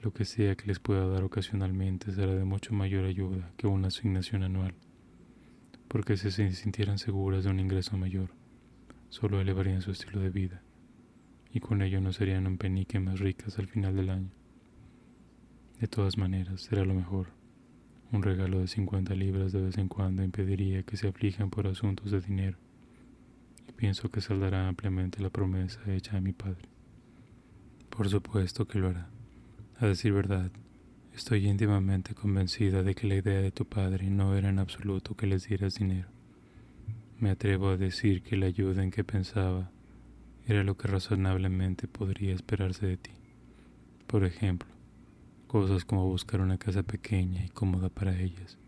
[0.00, 3.88] Lo que sea que les pueda dar ocasionalmente será de mucho mayor ayuda que una
[3.88, 4.74] asignación anual,
[5.88, 8.30] porque si se sintieran seguras de un ingreso mayor,
[9.10, 10.62] solo elevarían su estilo de vida,
[11.52, 14.30] y con ello no serían un penique más ricas al final del año.
[15.80, 17.28] De todas maneras, será lo mejor
[18.12, 22.10] un regalo de 50 libras de vez en cuando impediría que se aflijan por asuntos
[22.10, 22.58] de dinero,
[23.68, 26.68] y pienso que saldará ampliamente la promesa hecha a mi padre.
[27.88, 29.08] Por supuesto que lo hará.
[29.78, 30.50] A decir verdad,
[31.14, 35.26] estoy íntimamente convencida de que la idea de tu padre no era en absoluto que
[35.26, 36.08] les dieras dinero.
[37.18, 39.70] Me atrevo a decir que la ayuda en que pensaba
[40.46, 43.12] era lo que razonablemente podría esperarse de ti.
[44.06, 44.68] Por ejemplo,
[45.46, 48.58] cosas como buscar una casa pequeña y cómoda para ellas,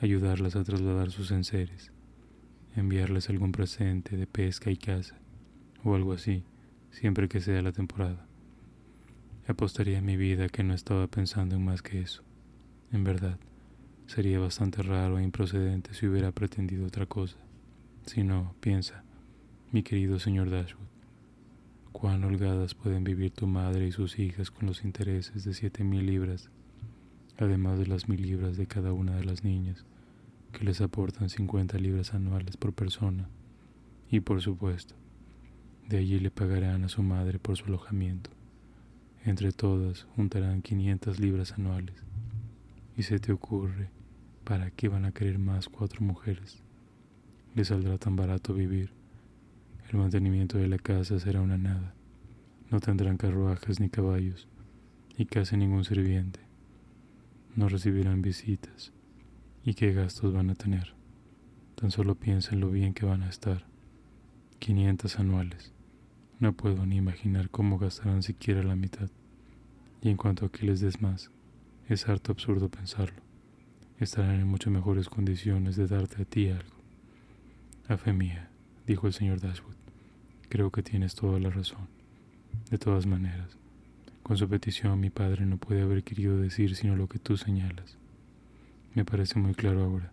[0.00, 1.92] ayudarlas a trasladar sus enseres,
[2.74, 5.16] enviarles algún presente de pesca y caza,
[5.84, 6.44] o algo así,
[6.90, 8.26] siempre que sea la temporada.
[9.46, 12.22] Apostaría mi vida que no estaba pensando en más que eso.
[12.92, 13.38] En verdad,
[14.06, 17.36] sería bastante raro e improcedente si hubiera pretendido otra cosa.
[18.06, 19.04] Si no, piensa,
[19.72, 20.88] mi querido señor Dashwood,
[21.92, 26.06] cuán holgadas pueden vivir tu madre y sus hijas con los intereses de siete mil
[26.06, 26.50] libras,
[27.38, 29.84] además de las mil libras de cada una de las niñas,
[30.52, 33.28] que les aportan cincuenta libras anuales por persona,
[34.10, 34.96] y por supuesto,
[35.88, 38.30] de allí le pagarán a su madre por su alojamiento.
[39.24, 41.94] Entre todas juntarán 500 libras anuales.
[42.96, 43.90] Y se te ocurre,
[44.42, 46.62] ¿para qué van a querer más cuatro mujeres?
[47.54, 48.99] Les saldrá tan barato vivir.
[49.90, 51.94] El mantenimiento de la casa será una nada.
[52.70, 54.46] No tendrán carruajes ni caballos,
[55.18, 56.38] y casi ningún sirviente.
[57.56, 58.92] No recibirán visitas.
[59.64, 60.94] ¿Y qué gastos van a tener?
[61.74, 63.64] Tan solo piensen lo bien que van a estar.
[64.60, 65.72] 500 anuales.
[66.38, 69.10] No puedo ni imaginar cómo gastarán siquiera la mitad.
[70.02, 71.32] Y en cuanto a que les des más,
[71.88, 73.20] es harto absurdo pensarlo.
[73.98, 76.76] Estarán en mucho mejores condiciones de darte a ti algo.
[77.88, 78.50] A fe mía,
[78.86, 79.79] dijo el señor Dashwood,
[80.50, 81.86] creo que tienes toda la razón.
[82.70, 83.56] De todas maneras,
[84.22, 87.96] con su petición mi padre no puede haber querido decir sino lo que tú señalas.
[88.94, 90.12] Me parece muy claro ahora,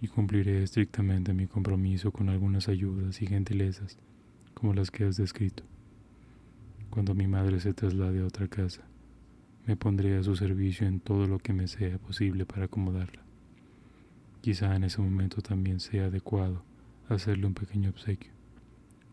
[0.00, 3.98] y cumpliré estrictamente mi compromiso con algunas ayudas y gentilezas
[4.54, 5.62] como las que has descrito.
[6.88, 8.82] Cuando mi madre se traslade a otra casa,
[9.66, 13.22] me pondré a su servicio en todo lo que me sea posible para acomodarla.
[14.40, 16.62] Quizá en ese momento también sea adecuado
[17.08, 18.33] hacerle un pequeño obsequio,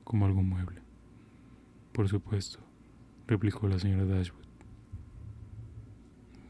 [0.04, 0.82] como algún mueble.
[1.94, 2.60] Por supuesto,
[3.28, 4.46] replicó la señora Dashwood.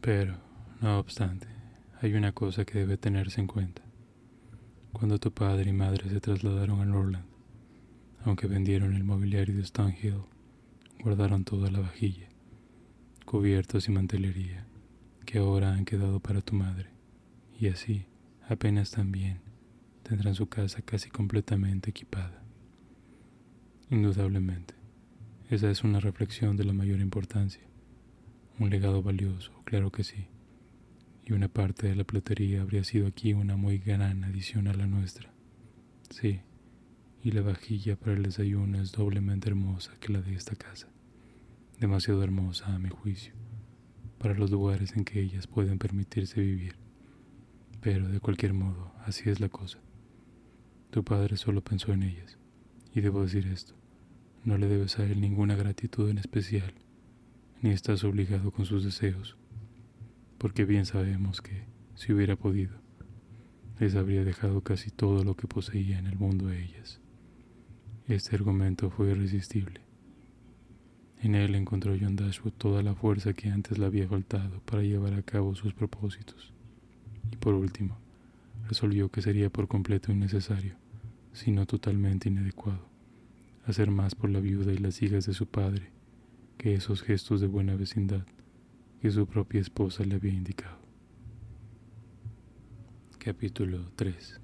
[0.01, 0.37] Pero,
[0.81, 1.47] no obstante,
[2.01, 3.83] hay una cosa que debe tenerse en cuenta.
[4.91, 7.25] Cuando tu padre y madre se trasladaron a Norland,
[8.23, 10.23] aunque vendieron el mobiliario de Stonehill,
[10.99, 12.29] guardaron toda la vajilla,
[13.25, 14.67] cubiertos y mantelería
[15.25, 16.89] que ahora han quedado para tu madre,
[17.59, 18.05] y así,
[18.49, 19.39] apenas también,
[20.03, 22.40] tendrán su casa casi completamente equipada.
[23.91, 24.73] Indudablemente,
[25.49, 27.61] esa es una reflexión de la mayor importancia,
[28.57, 30.27] un legado valioso, claro que sí,
[31.25, 34.87] y una parte de la platería habría sido aquí una muy gran adición a la
[34.87, 35.33] nuestra.
[36.09, 36.39] Sí,
[37.21, 40.87] y la vajilla para el desayuno es doblemente hermosa que la de esta casa,
[41.77, 43.33] demasiado hermosa a mi juicio,
[44.19, 46.77] para los lugares en que ellas pueden permitirse vivir.
[47.81, 49.79] Pero de cualquier modo, así es la cosa.
[50.91, 52.37] Tu padre solo pensó en ellas.
[52.93, 53.80] Y debo decir esto,
[54.43, 56.73] no le debes a él ninguna gratitud en especial,
[57.61, 59.37] ni estás obligado con sus deseos,
[60.37, 62.81] porque bien sabemos que, si hubiera podido,
[63.79, 66.99] les habría dejado casi todo lo que poseía en el mundo a ellas.
[68.07, 69.81] Este argumento fue irresistible.
[71.21, 75.13] En él encontró John Dashwood toda la fuerza que antes le había faltado para llevar
[75.13, 76.51] a cabo sus propósitos.
[77.31, 77.97] Y por último,
[78.67, 80.75] resolvió que sería por completo innecesario,
[81.33, 82.90] sino totalmente inadecuado,
[83.65, 85.91] hacer más por la viuda y las hijas de su padre
[86.57, 88.25] que esos gestos de buena vecindad
[89.01, 90.77] que su propia esposa le había indicado.
[93.17, 94.39] Capítulo 3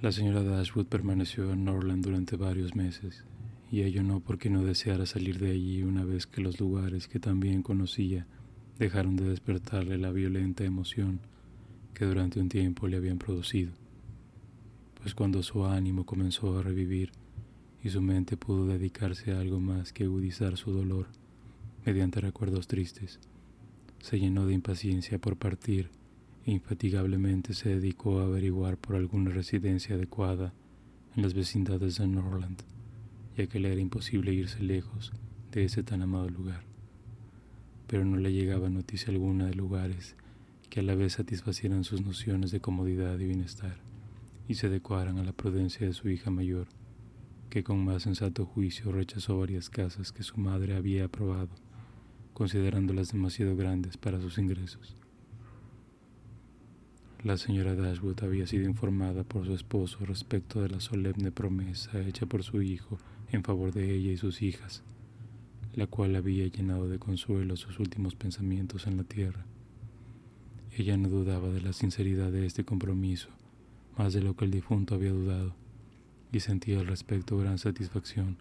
[0.00, 3.24] La señora Dashwood permaneció en Norland durante varios meses,
[3.70, 7.20] y ello no porque no deseara salir de allí una vez que los lugares que
[7.20, 8.26] también conocía
[8.78, 11.20] dejaron de despertarle la violenta emoción
[11.94, 13.72] que durante un tiempo le habían producido,
[15.00, 17.12] pues cuando su ánimo comenzó a revivir
[17.82, 21.08] y su mente pudo dedicarse a algo más que agudizar su dolor
[21.84, 23.18] mediante recuerdos tristes,
[24.00, 25.90] se llenó de impaciencia por partir
[26.44, 30.52] e infatigablemente se dedicó a averiguar por alguna residencia adecuada
[31.16, 32.62] en las vecindades de Norland,
[33.36, 35.12] ya que le era imposible irse lejos
[35.52, 36.64] de ese tan amado lugar.
[37.86, 40.16] Pero no le llegaba noticia alguna de lugares
[40.70, 43.76] que a la vez satisfacieran sus nociones de comodidad y bienestar
[44.48, 46.66] y se adecuaran a la prudencia de su hija mayor,
[47.52, 51.50] que con más sensato juicio rechazó varias casas que su madre había aprobado,
[52.32, 54.96] considerándolas demasiado grandes para sus ingresos.
[57.22, 62.24] La señora Dashwood había sido informada por su esposo respecto de la solemne promesa hecha
[62.24, 62.98] por su hijo
[63.30, 64.82] en favor de ella y sus hijas,
[65.74, 69.44] la cual había llenado de consuelo sus últimos pensamientos en la tierra
[70.74, 73.28] ella no dudaba de la sinceridad de este compromiso,
[73.98, 75.54] más de lo que el difunto había dudado,
[76.32, 78.38] y sentía al respecto gran satisfacción,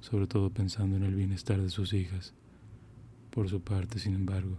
[0.00, 2.34] sobre todo pensando en el bienestar de sus hijas.
[3.30, 4.58] Por su parte, sin embargo,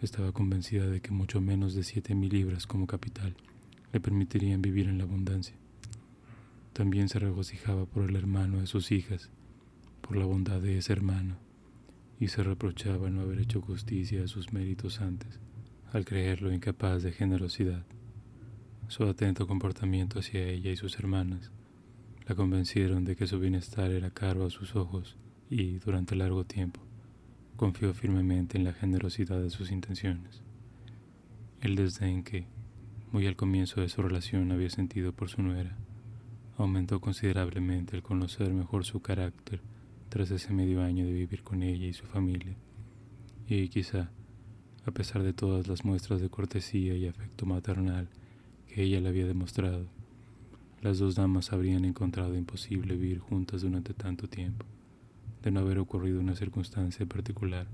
[0.00, 3.36] estaba convencida de que mucho menos de siete mil libras como capital
[3.92, 5.56] le permitirían vivir en la abundancia.
[6.72, 9.30] También se regocijaba por el hermano de sus hijas,
[10.00, 11.36] por la bondad de ese hermano,
[12.20, 15.40] y se reprochaba no haber hecho justicia a sus méritos antes
[15.92, 17.82] al creerlo incapaz de generosidad.
[18.88, 21.50] Su atento comportamiento hacia ella y sus hermanas
[22.28, 25.16] la convencieron de que su bienestar era caro a sus ojos
[25.50, 26.80] y, durante largo tiempo,
[27.56, 30.42] confió firmemente en la generosidad de sus intenciones.
[31.60, 32.46] El desdén que,
[33.10, 35.76] muy al comienzo de su relación, había sentido por su nuera,
[36.56, 39.60] aumentó considerablemente al conocer mejor su carácter
[40.08, 42.56] tras ese medio año de vivir con ella y su familia
[43.48, 44.10] y quizá,
[44.84, 48.08] a pesar de todas las muestras de cortesía y afecto maternal
[48.66, 49.86] que ella le había demostrado,
[50.82, 54.64] las dos damas habrían encontrado imposible vivir juntas durante tanto tiempo,
[55.42, 57.66] de no haber ocurrido una circunstancia particular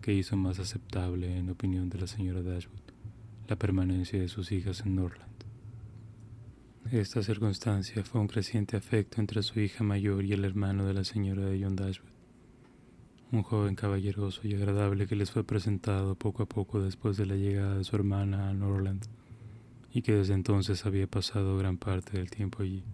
[0.00, 2.78] que hizo más aceptable, en opinión de la señora Dashwood,
[3.48, 5.32] la permanencia de sus hijas en Norland.
[6.92, 11.02] Esta circunstancia fue un creciente afecto entre su hija mayor y el hermano de la
[11.02, 12.10] señora de John Dashwood,
[13.32, 17.34] un joven caballeroso y agradable que les fue presentado poco a poco después de la
[17.34, 19.04] llegada de su hermana a Norland
[19.96, 22.84] y que desde entonces había pasado gran parte del tiempo allí.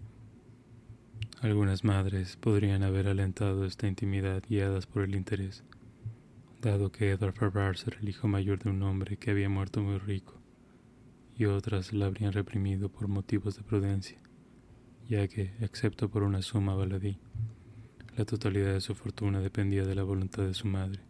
[1.41, 5.65] Algunas madres podrían haber alentado esta intimidad guiadas por el interés,
[6.61, 9.97] dado que Edward Ferrars era el hijo mayor de un hombre que había muerto muy
[9.97, 10.39] rico
[11.37, 14.19] y otras la habrían reprimido por motivos de prudencia,
[15.09, 17.19] ya que, excepto por una suma baladí,
[18.15, 21.01] la totalidad de su fortuna dependía de la voluntad de su madre.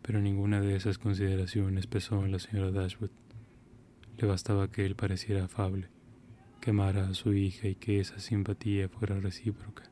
[0.00, 3.10] Pero ninguna de esas consideraciones pesó en la señora Dashwood.
[4.18, 5.88] Le bastaba que él pareciera afable,
[6.60, 9.84] que amara a su hija y que esa simpatía fuera recíproca.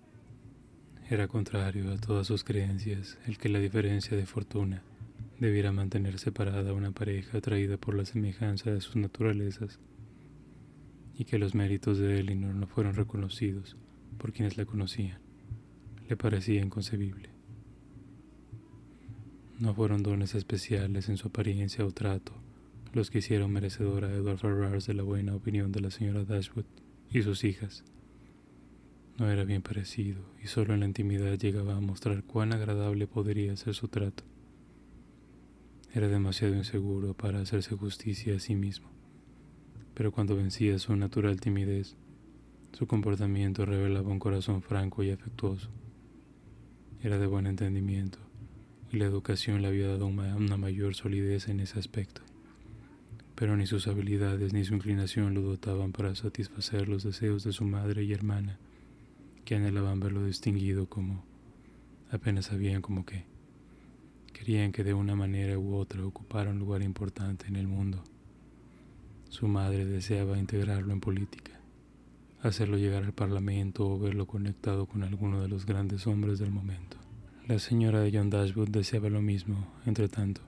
[1.09, 4.83] Era contrario a todas sus creencias el que la diferencia de fortuna
[5.39, 9.79] debiera mantener separada una pareja atraída por la semejanza de sus naturalezas
[11.17, 13.77] y que los méritos de Elinor no fueron reconocidos
[14.19, 15.21] por quienes la conocían,
[16.09, 17.31] le parecía inconcebible.
[19.61, 22.46] No fueron dones especiales en su apariencia o trato
[22.97, 26.65] los que hicieron merecedora a Edward Ferrars de la buena opinión de la señora Dashwood
[27.11, 27.85] y sus hijas.
[29.19, 33.55] No era bien parecido y solo en la intimidad llegaba a mostrar cuán agradable podría
[33.57, 34.25] ser su trato.
[35.93, 38.89] Era demasiado inseguro para hacerse justicia a sí mismo,
[39.93, 41.97] pero cuando vencía su natural timidez,
[42.73, 45.69] su comportamiento revelaba un corazón franco y afectuoso.
[47.03, 48.19] Era de buen entendimiento
[48.91, 52.23] y la educación le había dado una, mayor solidez en ese aspecto,
[53.37, 57.65] pero ni sus habilidades ni su inclinación lo dotaban para satisfacer los deseos de su
[57.65, 58.59] madre y hermana,
[59.45, 61.23] que anhelaban verlo distinguido como
[62.11, 63.27] apenas sabían como qué.
[64.33, 68.03] Querían que de una manera u otra ocupara un lugar importante en el mundo.
[69.29, 71.61] Su madre deseaba integrarlo en política,
[72.41, 76.97] hacerlo llegar al Parlamento o verlo conectado con alguno de los grandes hombres del momento.
[77.47, 80.41] La señora de John Dashwood deseaba lo mismo, entre tanto.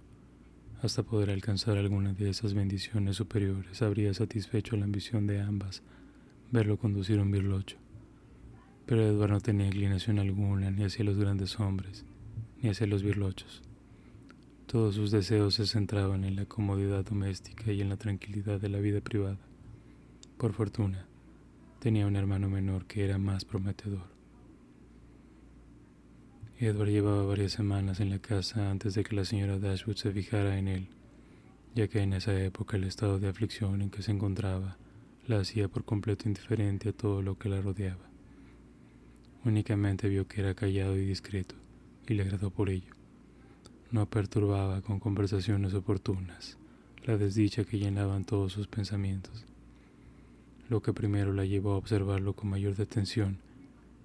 [0.80, 5.82] Hasta poder alcanzar alguna de esas bendiciones superiores habría satisfecho la ambición de ambas
[6.50, 7.76] verlo conducir un birlocho.
[8.86, 12.04] Pero Edward no tenía inclinación alguna ni hacia los grandes hombres,
[12.62, 13.62] ni hacia los birlochos.
[14.66, 18.78] Todos sus deseos se centraban en la comodidad doméstica y en la tranquilidad de la
[18.78, 19.38] vida privada.
[20.36, 21.06] Por fortuna,
[21.80, 24.17] tenía un hermano menor que era más prometedor.
[26.58, 30.58] Edward llevaba varias semanas en la casa antes de que la señora Dashwood se fijara
[30.58, 30.88] en él,
[31.74, 34.76] ya que en esa época el estado de aflicción en que se encontraba
[35.26, 38.08] la hacía por completo indiferente a todo lo que la rodeaba.
[39.44, 41.54] Únicamente vio que era callado y discreto,
[42.06, 42.98] y le agradó por ello
[43.90, 46.58] no perturbaba con conversaciones oportunas
[47.04, 49.46] la desdicha que llenaban todos sus pensamientos.
[50.68, 53.38] Lo que primero la llevó a observarlo con mayor detención,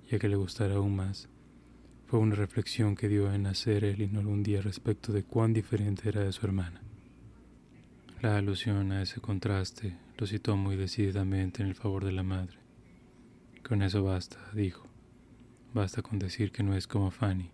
[0.10, 1.28] ya que le gustara aún más,
[2.14, 6.22] fue una reflexión que dio en hacer Elinor un día respecto de cuán diferente era
[6.22, 6.80] de su hermana.
[8.22, 12.60] La alusión a ese contraste lo citó muy decididamente en el favor de la madre.
[13.68, 14.86] Con eso basta, dijo.
[15.74, 17.50] Basta con decir que no es como Fanny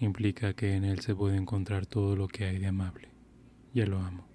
[0.00, 3.08] implica que en él se puede encontrar todo lo que hay de amable.
[3.72, 4.28] Ya lo amo.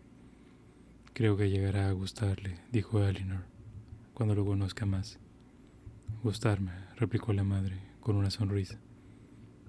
[1.14, 3.44] Creo que llegará a gustarle, dijo Elinor,
[4.16, 5.20] cuando lo conozca más.
[6.24, 8.80] Gustarme, replicó la madre, con una sonrisa.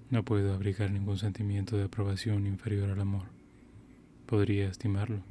[0.09, 3.25] No puedo abrigar ningún sentimiento de aprobación inferior al amor.
[4.25, 5.21] Podría estimarlo.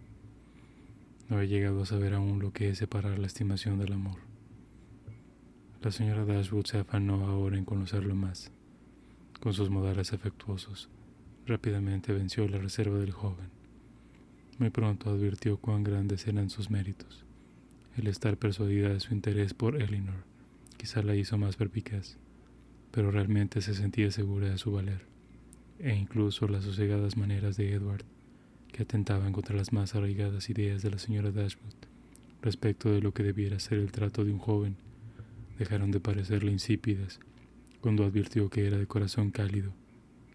[1.29, 4.19] No he llegado a saber aún lo que es separar la estimación del amor.
[5.83, 8.51] La señora Dashwood se afanó ahora en conocerlo más
[9.41, 10.89] con sus modales afectuosos,
[11.47, 13.49] rápidamente venció la reserva del joven.
[14.59, 17.25] Muy pronto advirtió cuán grandes eran sus méritos.
[17.97, 20.25] El estar persuadida de su interés por Elinor
[20.77, 22.17] quizá la hizo más perpicaz,
[22.99, 25.03] pero realmente se sentía segura de su valer,
[25.79, 28.05] e incluso las sosegadas maneras de Edward,
[28.73, 31.77] que atentaban contra las más arraigadas ideas de la señora Dashwood
[32.43, 34.79] respecto de lo que debiera ser el trato de un joven,
[35.61, 37.21] dejaron de parecerle insípidas
[37.81, 39.73] cuando advirtió que era de corazón cálido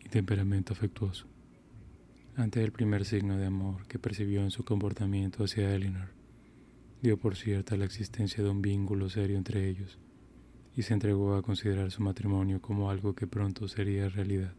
[0.05, 1.25] y temperamento afectuoso.
[2.37, 6.11] Ante el primer signo de amor que percibió en su comportamiento hacia Eleanor,
[7.01, 9.99] dio por cierta la existencia de un vínculo serio entre ellos
[10.75, 14.53] y se entregó a considerar su matrimonio como algo que pronto sería realidad.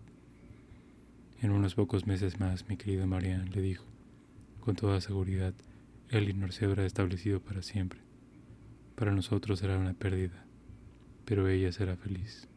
[1.41, 3.85] En unos pocos meses más, mi querida Marianne le dijo,
[4.61, 5.55] con toda seguridad,
[6.09, 8.01] Elinor se habrá establecido para siempre.
[8.95, 10.47] Para nosotros será una pérdida,
[11.25, 12.49] pero ella será feliz.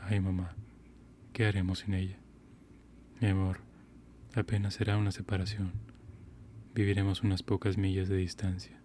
[0.00, 0.54] Ay, mamá,
[1.32, 2.18] ¿qué haremos sin ella?
[3.20, 3.60] Mi amor,
[4.34, 5.72] apenas será una separación.
[6.74, 8.80] Viviremos unas pocas millas de distancia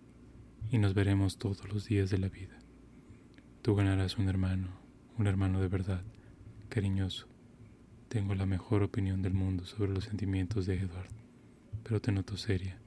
[0.72, 2.63] y nos veremos todos los días de la vida.
[3.64, 4.68] Tú ganarás un hermano,
[5.18, 6.02] un hermano de verdad,
[6.68, 7.30] cariñoso.
[8.10, 11.08] Tengo la mejor opinión del mundo sobre los sentimientos de Edward,
[11.82, 12.78] pero te noto seria.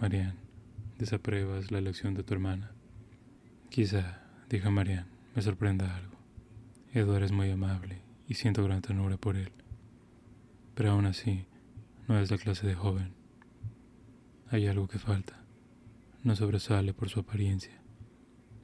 [0.00, 0.40] Marianne,
[0.98, 2.72] ¿desapruebas la elección de tu hermana?
[3.70, 5.06] Quizá, dijo Marianne,
[5.36, 6.16] me sorprenda algo.
[6.92, 9.52] Edward es muy amable y siento gran ternura por él.
[10.74, 11.46] Pero aún así,
[12.08, 13.14] no es la clase de joven.
[14.48, 15.44] Hay algo que falta.
[16.24, 17.85] No sobresale por su apariencia.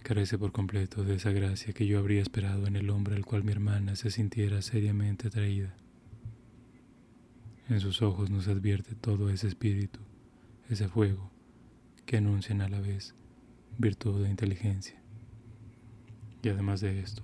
[0.02, 3.44] Carece por completo de esa gracia que yo habría esperado en el hombre al cual
[3.44, 5.76] mi hermana se sintiera seriamente atraída.
[7.68, 10.00] En sus ojos nos advierte todo ese espíritu,
[10.68, 11.30] ese fuego,
[12.04, 13.14] que anuncian a la vez
[13.78, 15.00] virtud e inteligencia.
[16.42, 17.22] Y además de esto,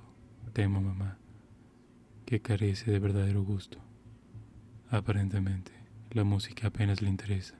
[0.53, 1.18] temo, mamá,
[2.26, 3.79] que carece de verdadero gusto.
[4.89, 5.72] Aparentemente,
[6.12, 7.57] la música apenas le interesa,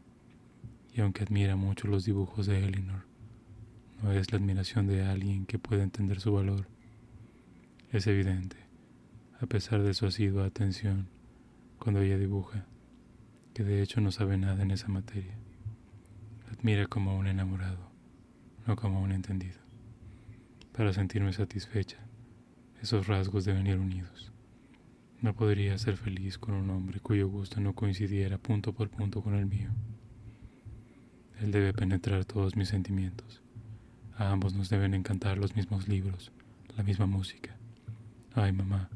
[0.95, 3.08] y aunque admira mucho los dibujos de Elinor,
[4.03, 6.67] no es la admiración de alguien que pueda entender su valor.
[7.91, 8.57] Es evidente,
[9.41, 11.09] a pesar de su asidua atención,
[11.79, 12.67] cuando ella dibuja,
[13.55, 15.35] que de hecho no sabe nada en esa materia.
[16.53, 17.91] Admira como un enamorado,
[18.67, 19.59] no como un entendido.
[20.73, 21.99] Para sentirme satisfecha,
[22.81, 24.33] esos rasgos deben ir unidos.
[25.21, 29.35] No podría ser feliz con un hombre cuyo gusto no coincidiera punto por punto con
[29.35, 29.71] el mío.
[31.41, 33.43] Él debe penetrar todos mis sentimientos.
[34.19, 36.33] A ambos nos deben encantar los mismos libros,
[36.77, 37.55] la misma música.
[38.35, 38.89] Ay, mamá,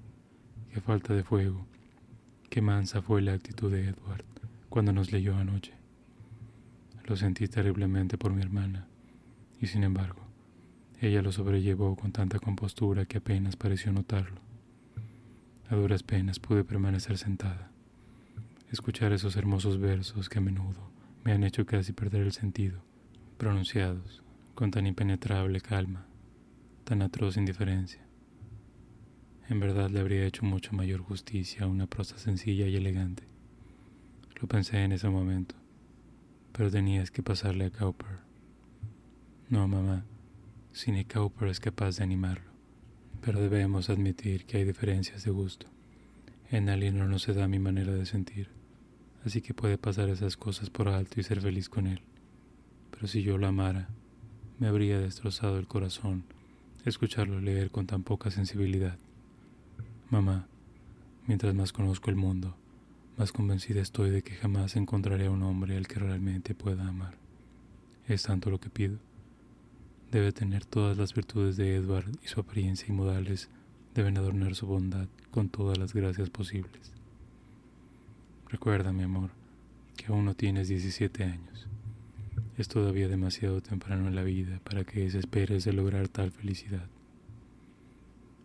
[0.74, 1.64] qué falta de fuego.
[2.50, 4.24] Qué mansa fue la actitud de Edward
[4.68, 5.74] cuando nos leyó anoche.
[7.04, 8.88] Lo sentí terriblemente por mi hermana,
[9.60, 10.22] y sin embargo,
[11.00, 14.40] ella lo sobrellevó con tanta compostura que apenas pareció notarlo.
[15.70, 17.70] A duras penas pude permanecer sentada,
[18.72, 20.90] escuchar esos hermosos versos que a menudo
[21.22, 22.80] me han hecho casi perder el sentido,
[23.38, 24.21] pronunciados
[24.54, 26.06] con tan impenetrable calma,
[26.84, 28.06] tan atroz indiferencia.
[29.48, 33.24] En verdad le habría hecho mucho mayor justicia a una prosa sencilla y elegante.
[34.40, 35.54] Lo pensé en ese momento,
[36.52, 38.20] pero tenías que pasarle a Cowper.
[39.48, 40.04] No, mamá,
[40.72, 42.50] si ni Cowper es capaz de animarlo,
[43.20, 45.66] pero debemos admitir que hay diferencias de gusto.
[46.50, 48.50] En Alinor no se da mi manera de sentir,
[49.24, 52.02] así que puede pasar esas cosas por alto y ser feliz con él.
[52.90, 53.88] Pero si yo lo amara,
[54.62, 56.22] me habría destrozado el corazón
[56.84, 58.96] escucharlo leer con tan poca sensibilidad.
[60.08, 60.46] Mamá,
[61.26, 62.54] mientras más conozco el mundo,
[63.18, 67.16] más convencida estoy de que jamás encontraré a un hombre al que realmente pueda amar.
[68.06, 68.98] Es tanto lo que pido.
[70.12, 73.50] Debe tener todas las virtudes de Edward y su apariencia y modales
[73.96, 76.92] deben adornar su bondad con todas las gracias posibles.
[78.48, 79.30] Recuerda, mi amor,
[79.96, 81.66] que aún no tienes 17 años.
[82.62, 86.86] Es todavía demasiado temprano en la vida para que desesperes de lograr tal felicidad.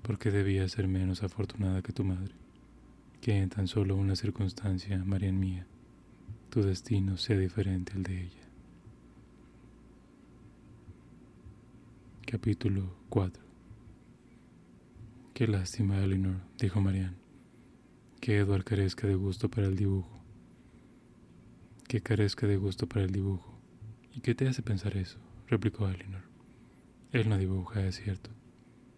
[0.01, 2.33] Porque debía ser menos afortunada que tu madre
[3.21, 5.67] que en tan solo una circunstancia, Marian mía,
[6.49, 8.43] tu destino sea diferente al de ella.
[12.25, 13.43] Capítulo 4
[15.35, 17.17] Qué lástima, Eleanor, dijo Marian,
[18.19, 20.19] que Edward carezca de gusto para el dibujo.
[21.87, 23.56] Que carezca de gusto para el dibujo.
[24.17, 25.19] ¿Y qué te hace pensar eso?
[25.45, 26.23] replicó Eleanor.
[27.11, 28.31] Él no dibuja, es cierto,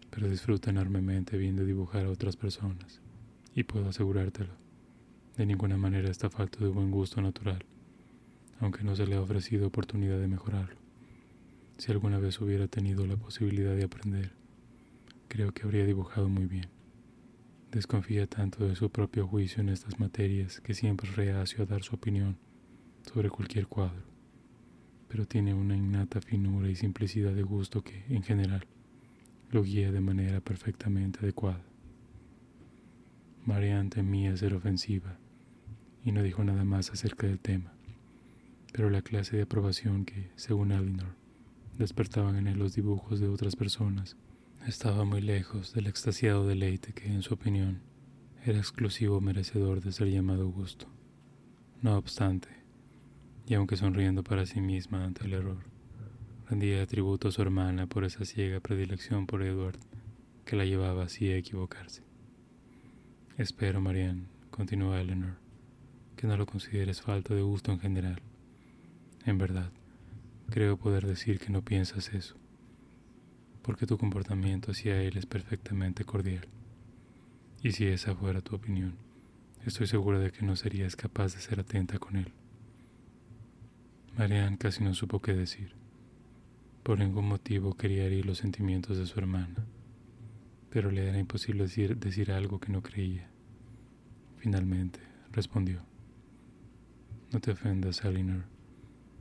[0.08, 3.02] pero disfruta enormemente viendo dibujar a otras personas
[3.54, 4.54] y puedo asegurártelo.
[5.36, 7.66] De ninguna manera está falto de buen gusto natural,
[8.60, 10.80] aunque no se le ha ofrecido oportunidad de mejorarlo.
[11.76, 14.32] Si alguna vez hubiera tenido la posibilidad de aprender,
[15.28, 16.70] creo que habría dibujado muy bien.
[17.72, 21.94] Desconfía tanto de su propio juicio en estas materias que siempre reacio a dar su
[21.94, 22.38] opinión
[23.02, 24.09] sobre cualquier cuadro,
[25.10, 28.64] pero tiene una innata finura y simplicidad de gusto que, en general,
[29.50, 31.64] lo guía de manera perfectamente adecuada.
[33.44, 35.18] Marianne temía ser ofensiva
[36.04, 37.72] y no dijo nada más acerca del tema,
[38.72, 41.16] pero la clase de aprobación que, según Elinor,
[41.76, 44.16] despertaban en él los dibujos de otras personas
[44.68, 47.80] estaba muy lejos del extasiado deleite que, en su opinión,
[48.44, 50.86] era exclusivo merecedor de ser llamado gusto.
[51.82, 52.59] No obstante,
[53.50, 55.58] y aunque sonriendo para sí misma ante el error,
[56.48, 59.76] rendía tributo a su hermana por esa ciega predilección por Edward
[60.44, 62.04] que la llevaba así a equivocarse.
[63.38, 65.34] Espero, Marianne, continuó Eleanor,
[66.14, 68.22] que no lo consideres falta de gusto en general.
[69.26, 69.72] En verdad,
[70.48, 72.36] creo poder decir que no piensas eso,
[73.62, 76.46] porque tu comportamiento hacia él es perfectamente cordial.
[77.64, 78.94] Y si esa fuera tu opinión,
[79.66, 82.32] estoy segura de que no serías capaz de ser atenta con él.
[84.20, 85.72] Marianne casi no supo qué decir.
[86.82, 89.64] Por ningún motivo quería herir los sentimientos de su hermana,
[90.68, 93.30] pero le era imposible decir, decir algo que no creía.
[94.36, 95.00] Finalmente,
[95.32, 95.80] respondió.
[97.32, 98.44] No te ofendas, Elinor.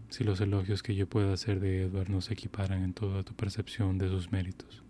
[0.10, 3.34] Si los elogios que yo pueda hacer de Edward no se equiparan en toda tu
[3.36, 4.84] percepción de sus méritos.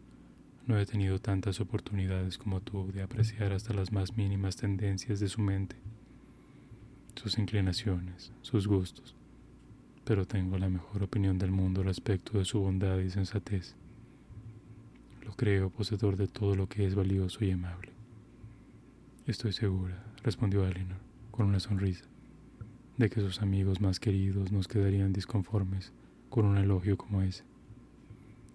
[0.66, 5.30] No he tenido tantas oportunidades como tú de apreciar hasta las más mínimas tendencias de
[5.30, 5.76] su mente,
[7.14, 9.16] sus inclinaciones, sus gustos,
[10.10, 13.76] pero tengo la mejor opinión del mundo respecto de su bondad y sensatez.
[15.24, 17.92] Lo creo poseedor de todo lo que es valioso y amable.
[19.28, 20.98] Estoy segura, respondió Eleanor
[21.30, 22.06] con una sonrisa,
[22.98, 25.94] de que sus amigos más queridos nos quedarían disconformes
[26.32, 27.44] con un elogio como ese.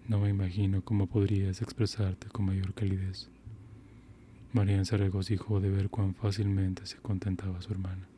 [0.09, 3.29] No me imagino cómo podrías expresarte con mayor calidez.
[4.51, 8.09] Marian se regocijó de ver cuán fácilmente se contentaba su hermana.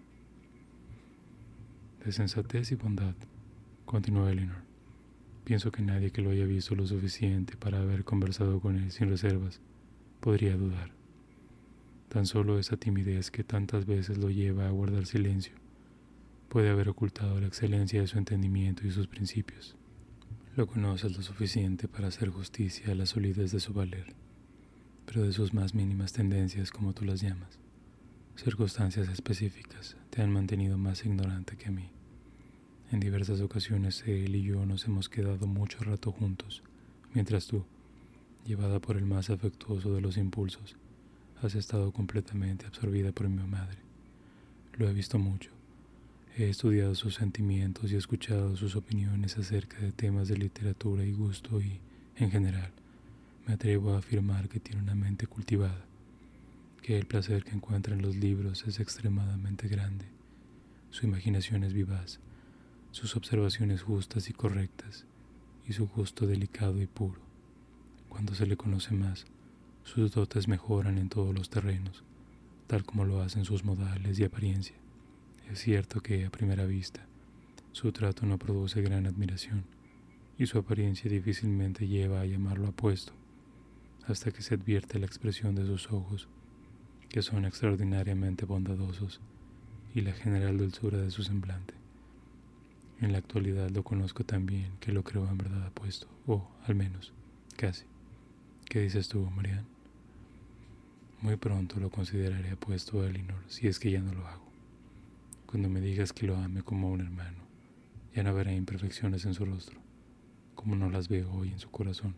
[2.04, 3.16] De sensatez y bondad,
[3.86, 4.64] continuó Eleanor.
[5.44, 9.10] Pienso que nadie que lo haya visto lo suficiente para haber conversado con él sin
[9.10, 9.62] reservas
[10.20, 10.92] podría dudar.
[12.10, 15.54] Tan solo esa timidez que tantas veces lo lleva a guardar silencio
[16.50, 19.76] puede haber ocultado la excelencia de su entendimiento y sus principios.
[20.56, 24.14] Lo conoces lo suficiente para hacer justicia a la solidez de su valer,
[25.06, 27.60] pero de sus más mínimas tendencias, como tú las llamas,
[28.38, 31.90] circunstancias específicas, te han mantenido más ignorante que a mí.
[32.92, 36.64] En diversas ocasiones él y yo nos hemos quedado mucho rato juntos,
[37.14, 37.66] mientras tú,
[38.46, 40.76] llevada por el más afectuoso de los impulsos,
[41.42, 43.80] has estado completamente absorbida por mi madre.
[44.78, 45.52] Lo he visto mucho,
[46.40, 51.12] He estudiado sus sentimientos y he escuchado sus opiniones acerca de temas de literatura y
[51.12, 51.80] gusto y,
[52.16, 52.70] en general,
[53.48, 55.87] me atrevo a afirmar que tiene una mente cultivada,
[56.88, 60.06] que el placer que encuentra en los libros es extremadamente grande,
[60.90, 62.22] su imaginación es vivaz,
[62.92, 65.06] sus observaciones justas y correctas,
[65.68, 67.20] y su gusto delicado y puro.
[68.08, 69.26] Cuando se le conoce más,
[69.84, 72.06] sus dotes mejoran en todos los terrenos,
[72.68, 74.78] tal como lo hacen sus modales y apariencia.
[75.52, 77.06] Es cierto que a primera vista
[77.74, 79.66] su trato no produce gran admiración
[80.38, 83.12] y su apariencia difícilmente lleva a llamarlo apuesto
[84.08, 86.30] hasta que se advierte la expresión de sus ojos,
[87.10, 89.22] que son extraordinariamente bondadosos,
[89.94, 91.74] y la general dulzura de su semblante.
[93.00, 96.76] En la actualidad lo conozco tan bien que lo creo en verdad apuesto, o al
[96.76, 97.14] menos,
[97.56, 97.86] casi.
[98.66, 99.66] ¿Qué dices tú, Marian?
[101.22, 104.46] Muy pronto lo consideraré apuesto a Elinor, si es que ya no lo hago.
[105.46, 107.40] Cuando me digas que lo ame como a un hermano,
[108.14, 109.80] ya no veré imperfecciones en su rostro,
[110.56, 112.16] como no las veo hoy en su corazón.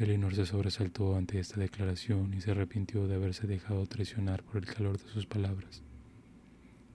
[0.00, 4.64] Elinor se sobresaltó ante esta declaración y se arrepintió de haberse dejado traicionar por el
[4.64, 5.82] calor de sus palabras.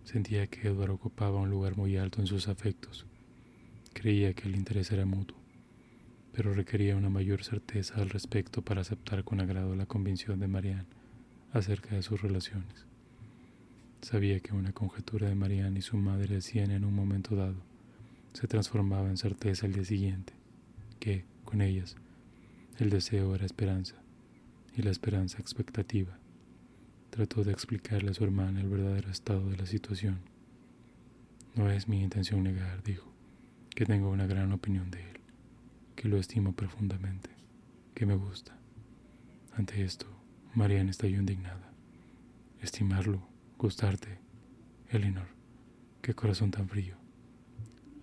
[0.05, 3.05] Sentía que Edward ocupaba un lugar muy alto en sus afectos.
[3.93, 5.37] Creía que el interés era mutuo,
[6.33, 10.87] pero requería una mayor certeza al respecto para aceptar con agrado la convicción de Marianne
[11.53, 12.85] acerca de sus relaciones.
[14.01, 17.61] Sabía que una conjetura de Marianne y su madre hacían en un momento dado
[18.33, 20.33] se transformaba en certeza el día siguiente,
[20.99, 21.95] que, con ellas,
[22.77, 23.95] el deseo era esperanza
[24.75, 26.17] y la esperanza expectativa.
[27.09, 30.19] Trató de explicarle a su hermana el verdadero estado de la situación.
[31.55, 33.09] No es mi intención negar, dijo,
[33.73, 35.19] que tengo una gran opinión de él,
[35.95, 37.29] que lo estimo profundamente,
[37.93, 38.57] que me gusta.
[39.53, 40.07] Ante esto,
[40.53, 41.71] Marianne estalló indignada.
[42.59, 43.25] Estimarlo
[43.57, 44.19] Gustarte,
[44.89, 45.27] Elinor,
[46.01, 46.97] qué corazón tan frío.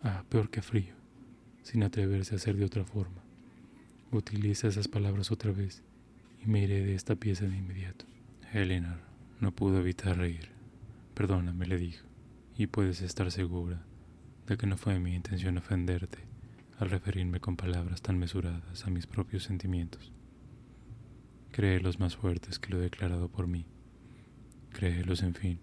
[0.02, 0.94] Ah, peor que frío,
[1.62, 3.21] sin atreverse a hacer de otra forma.
[4.12, 5.82] Utiliza esas palabras otra vez
[6.44, 8.04] y me iré de esta pieza de inmediato.
[8.52, 8.98] Elinor
[9.40, 10.50] no pudo evitar reír.
[11.14, 12.06] Perdóname, le dijo,
[12.58, 13.86] y puedes estar segura
[14.46, 16.18] de que no fue mi intención ofenderte
[16.78, 20.12] al referirme con palabras tan mesuradas a mis propios sentimientos.
[21.56, 23.66] los más fuertes que lo declarado por mí
[24.72, 25.58] Créelos, en fin,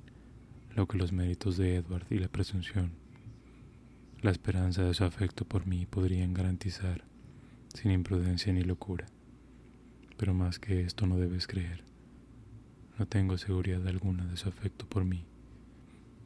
[0.76, 2.93] lo que los méritos de Edward y la presunción,
[4.22, 7.09] la esperanza de su afecto por mí podrían garantizar,
[7.74, 9.07] sin imprudencia ni locura.
[10.17, 11.84] Pero más que esto no debes creer.
[12.97, 15.24] No tengo seguridad alguna de su afecto por mí.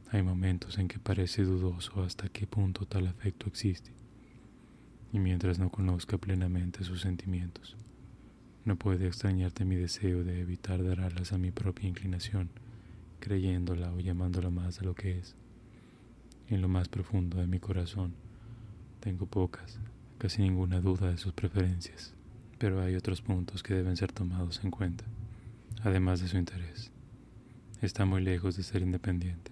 [0.10, 3.92] Hay momentos en que parece dudoso hasta qué punto tal afecto existe.
[5.12, 7.78] Y mientras no conozca plenamente sus sentimientos,
[8.66, 12.50] no puede extrañarte mi deseo de evitar dar alas a mi propia inclinación
[13.20, 15.36] creyéndola o llamándola más de lo que es.
[16.50, 18.14] En lo más profundo de mi corazón
[19.00, 19.80] tengo pocas,
[20.24, 22.14] casi ninguna duda de sus preferencias,
[22.58, 25.04] pero hay otros puntos que deben ser tomados en cuenta,
[25.82, 26.94] además de su interés.
[27.82, 29.52] Está muy lejos de ser independiente.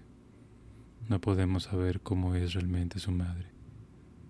[1.09, 3.47] No podemos saber cómo es realmente su madre,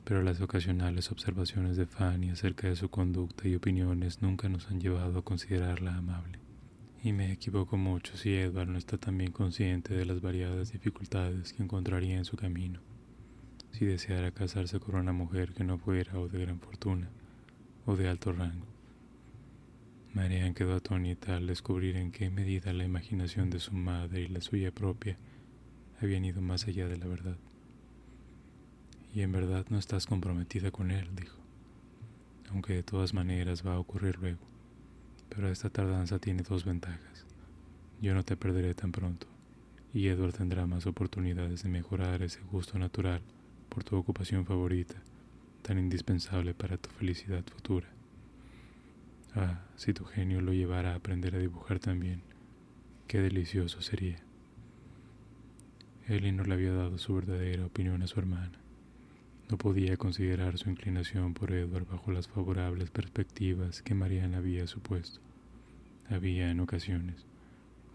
[0.04, 4.82] pero las ocasionales observaciones de Fanny acerca de su conducta y opiniones nunca nos han
[4.82, 6.40] llevado a considerarla amable.
[7.04, 11.62] Y me equivoco mucho si Edward no está también consciente de las variadas dificultades que
[11.62, 12.80] encontraría en su camino,
[13.72, 17.10] si deseara casarse con una mujer que no fuera o de gran fortuna
[17.86, 18.68] o de alto rango.
[20.14, 24.42] Marianne quedó atónita al descubrir en qué medida la imaginación de su madre y la
[24.42, 25.18] suya propia
[26.02, 27.38] habían ido más allá de la verdad.
[29.14, 31.38] Y en verdad no estás comprometida con él, dijo,
[32.50, 34.40] aunque de todas maneras va a ocurrir luego.
[35.30, 37.26] Pero esta tardanza tiene dos ventajas.
[38.02, 39.28] Yo no te perderé tan pronto,
[39.94, 43.22] y Edward tendrá más oportunidades de mejorar ese gusto natural
[43.72, 44.96] por tu ocupación favorita,
[45.62, 47.88] tan indispensable para tu felicidad futura.
[49.34, 52.22] Ah, si tu genio lo llevara a aprender a dibujar también,
[53.08, 54.20] qué delicioso sería.
[56.10, 58.60] Ellie no le había dado su verdadera opinión a su hermana.
[59.50, 65.22] No podía considerar su inclinación por Edward bajo las favorables perspectivas que Mariana había supuesto.
[66.10, 67.26] Había, en ocasiones,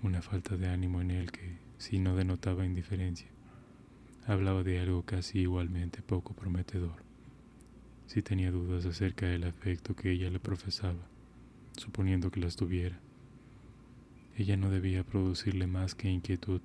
[0.02, 3.28] una falta de ánimo en él que, si no denotaba indiferencia,
[4.26, 7.02] hablaba de algo casi igualmente poco prometedor.
[8.06, 11.08] Si tenía dudas acerca del afecto que ella le profesaba,
[11.76, 12.98] suponiendo que las tuviera,
[14.36, 16.60] ella no debía producirle más que inquietud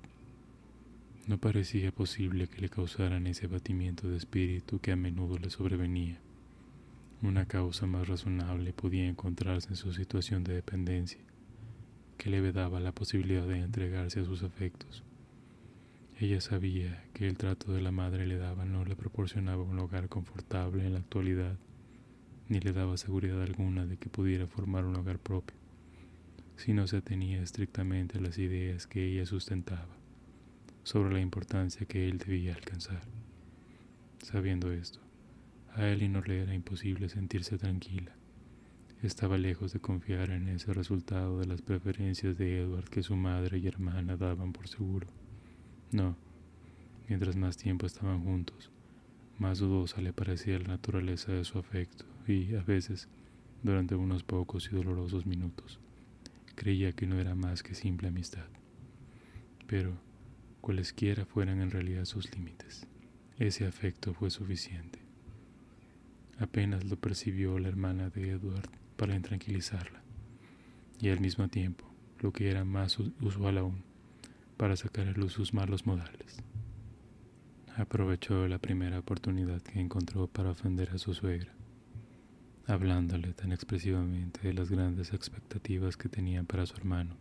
[1.28, 6.18] no parecía posible que le causaran ese abatimiento de espíritu que a menudo le sobrevenía.
[7.22, 11.20] Una causa más razonable podía encontrarse en su situación de dependencia,
[12.18, 15.04] que le vedaba la posibilidad de entregarse a sus afectos.
[16.20, 20.08] Ella sabía que el trato de la madre le daba no le proporcionaba un hogar
[20.08, 21.58] confortable en la actualidad,
[22.48, 25.56] ni le daba seguridad alguna de que pudiera formar un hogar propio,
[26.56, 29.96] si no se atenía estrictamente a las ideas que ella sustentaba
[30.84, 33.02] sobre la importancia que él debía alcanzar.
[34.22, 35.00] Sabiendo esto,
[35.74, 38.14] a Elinor le era imposible sentirse tranquila.
[39.02, 43.58] Estaba lejos de confiar en ese resultado de las preferencias de Edward que su madre
[43.58, 45.08] y hermana daban por seguro.
[45.92, 46.16] No,
[47.06, 48.70] mientras más tiempo estaban juntos,
[49.38, 53.08] más dudosa le parecía la naturaleza de su afecto y, a veces,
[53.62, 55.80] durante unos pocos y dolorosos minutos,
[56.54, 58.46] creía que no era más que simple amistad.
[59.66, 59.92] Pero,
[60.62, 62.86] cualesquiera fueran en realidad sus límites.
[63.38, 64.98] Ese afecto fue suficiente.
[66.38, 70.02] Apenas lo percibió la hermana de Edward para intranquilizarla,
[71.00, 71.84] y al mismo tiempo,
[72.20, 73.91] lo que era más usual aún,
[74.56, 76.42] para sacar a luz sus malos modales.
[77.76, 81.52] Aprovechó la primera oportunidad que encontró para ofender a su suegra,
[82.66, 87.16] hablándole tan expresivamente de las grandes expectativas que tenían para su hermano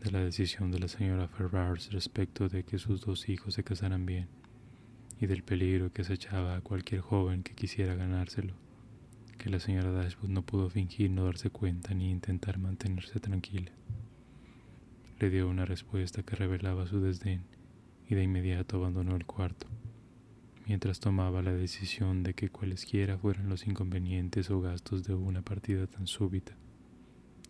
[0.00, 4.06] de la decisión de la señora Ferrars respecto de que sus dos hijos se casaran
[4.06, 4.28] bien
[5.20, 8.54] y del peligro que acechaba a cualquier joven que quisiera ganárselo,
[9.36, 13.72] que la señora Dashwood no pudo fingir no darse cuenta ni intentar mantenerse tranquila.
[15.20, 17.44] Le dio una respuesta que revelaba su desdén
[18.08, 19.68] y de inmediato abandonó el cuarto,
[20.66, 25.86] mientras tomaba la decisión de que cualesquiera fueran los inconvenientes o gastos de una partida
[25.86, 26.56] tan súbita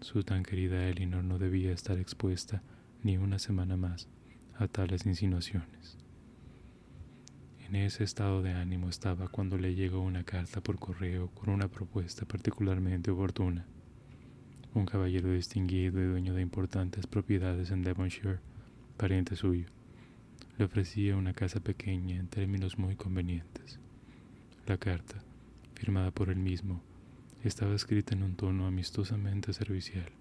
[0.01, 2.63] su tan querida Elinor no debía estar expuesta
[3.03, 4.09] ni una semana más
[4.57, 5.99] a tales insinuaciones.
[7.67, 11.69] En ese estado de ánimo estaba cuando le llegó una carta por correo con una
[11.69, 13.67] propuesta particularmente oportuna.
[14.73, 18.39] Un caballero distinguido y dueño de importantes propiedades en Devonshire,
[18.97, 19.67] pariente suyo,
[20.59, 23.81] le ofrecía una casa pequeña en términos muy convenientes.
[24.69, 25.17] La carta,
[25.75, 26.81] firmada por él mismo,
[27.43, 30.13] estaba escrita en un tono amistosamente servicial.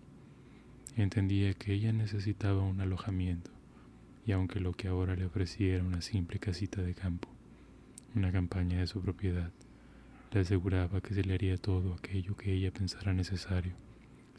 [0.95, 3.51] Entendía que ella necesitaba un alojamiento,
[4.25, 7.29] y aunque lo que ahora le ofrecía era una simple casita de campo,
[8.15, 9.51] una campaña de su propiedad,
[10.31, 13.73] le aseguraba que se le haría todo aquello que ella pensara necesario,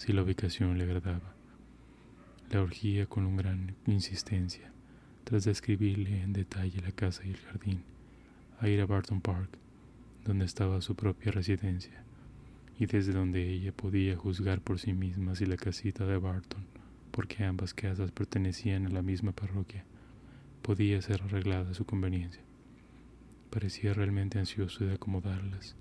[0.01, 1.35] si la ubicación le agradaba.
[2.51, 4.73] La urgía con una gran insistencia,
[5.25, 7.83] tras describirle en detalle la casa y el jardín,
[8.61, 9.51] a ir a Barton Park,
[10.25, 12.03] donde estaba su propia residencia
[12.79, 16.65] y desde donde ella podía juzgar por sí misma si la casita de Barton,
[17.11, 19.85] porque ambas casas pertenecían a la misma parroquia,
[20.63, 22.43] podía ser arreglada a su conveniencia.
[23.51, 25.77] Parecía realmente ansioso de acomodarlas,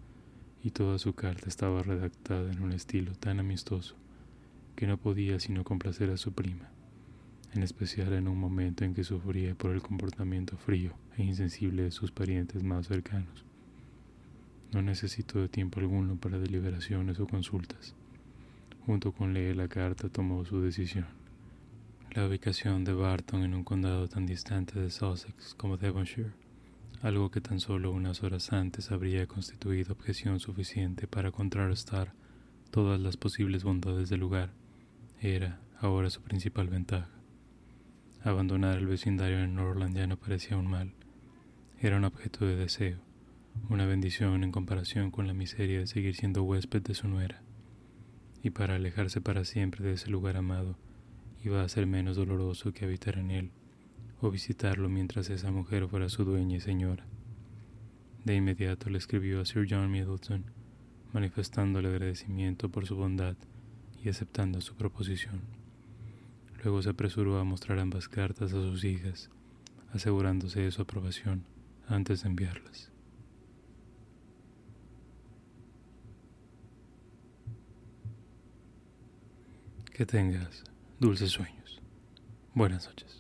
[0.62, 3.96] y toda su carta estaba redactada en un estilo tan amistoso
[4.80, 6.70] que no podía sino complacer a su prima,
[7.54, 11.92] en especial en un momento en que sufría por el comportamiento frío e insensible de
[11.92, 13.44] sus parientes más cercanos.
[14.72, 17.94] No necesitó de tiempo alguno para deliberaciones o consultas.
[18.86, 21.08] Junto con leer la carta tomó su decisión.
[22.12, 26.32] La ubicación de Barton en un condado tan distante de Sussex como Devonshire,
[27.02, 32.14] algo que tan solo unas horas antes habría constituido objeción suficiente para contrarrestar
[32.72, 34.54] todas las posibles bondades del lugar,
[35.22, 37.10] era ahora su principal ventaja.
[38.24, 40.94] Abandonar el vecindario en Norland ya no parecía un mal,
[41.78, 43.00] era un objeto de deseo,
[43.70, 47.42] una bendición en comparación con la miseria de seguir siendo huésped de su nuera.
[48.42, 50.78] Y para alejarse para siempre de ese lugar amado,
[51.44, 53.52] iba a ser menos doloroso que habitar en él
[54.22, 57.06] o visitarlo mientras esa mujer fuera su dueña y señora.
[58.24, 60.46] De inmediato le escribió a Sir John Middleton,
[61.12, 63.36] manifestándole agradecimiento por su bondad
[64.04, 65.42] y aceptando su proposición.
[66.64, 69.30] Luego se apresuró a mostrar ambas cartas a sus hijas,
[69.94, 71.46] asegurándose de su aprobación
[71.88, 72.92] antes de enviarlas.
[79.94, 80.64] Que tengas
[81.00, 81.82] dulces sueños.
[82.54, 83.20] Buenas noches.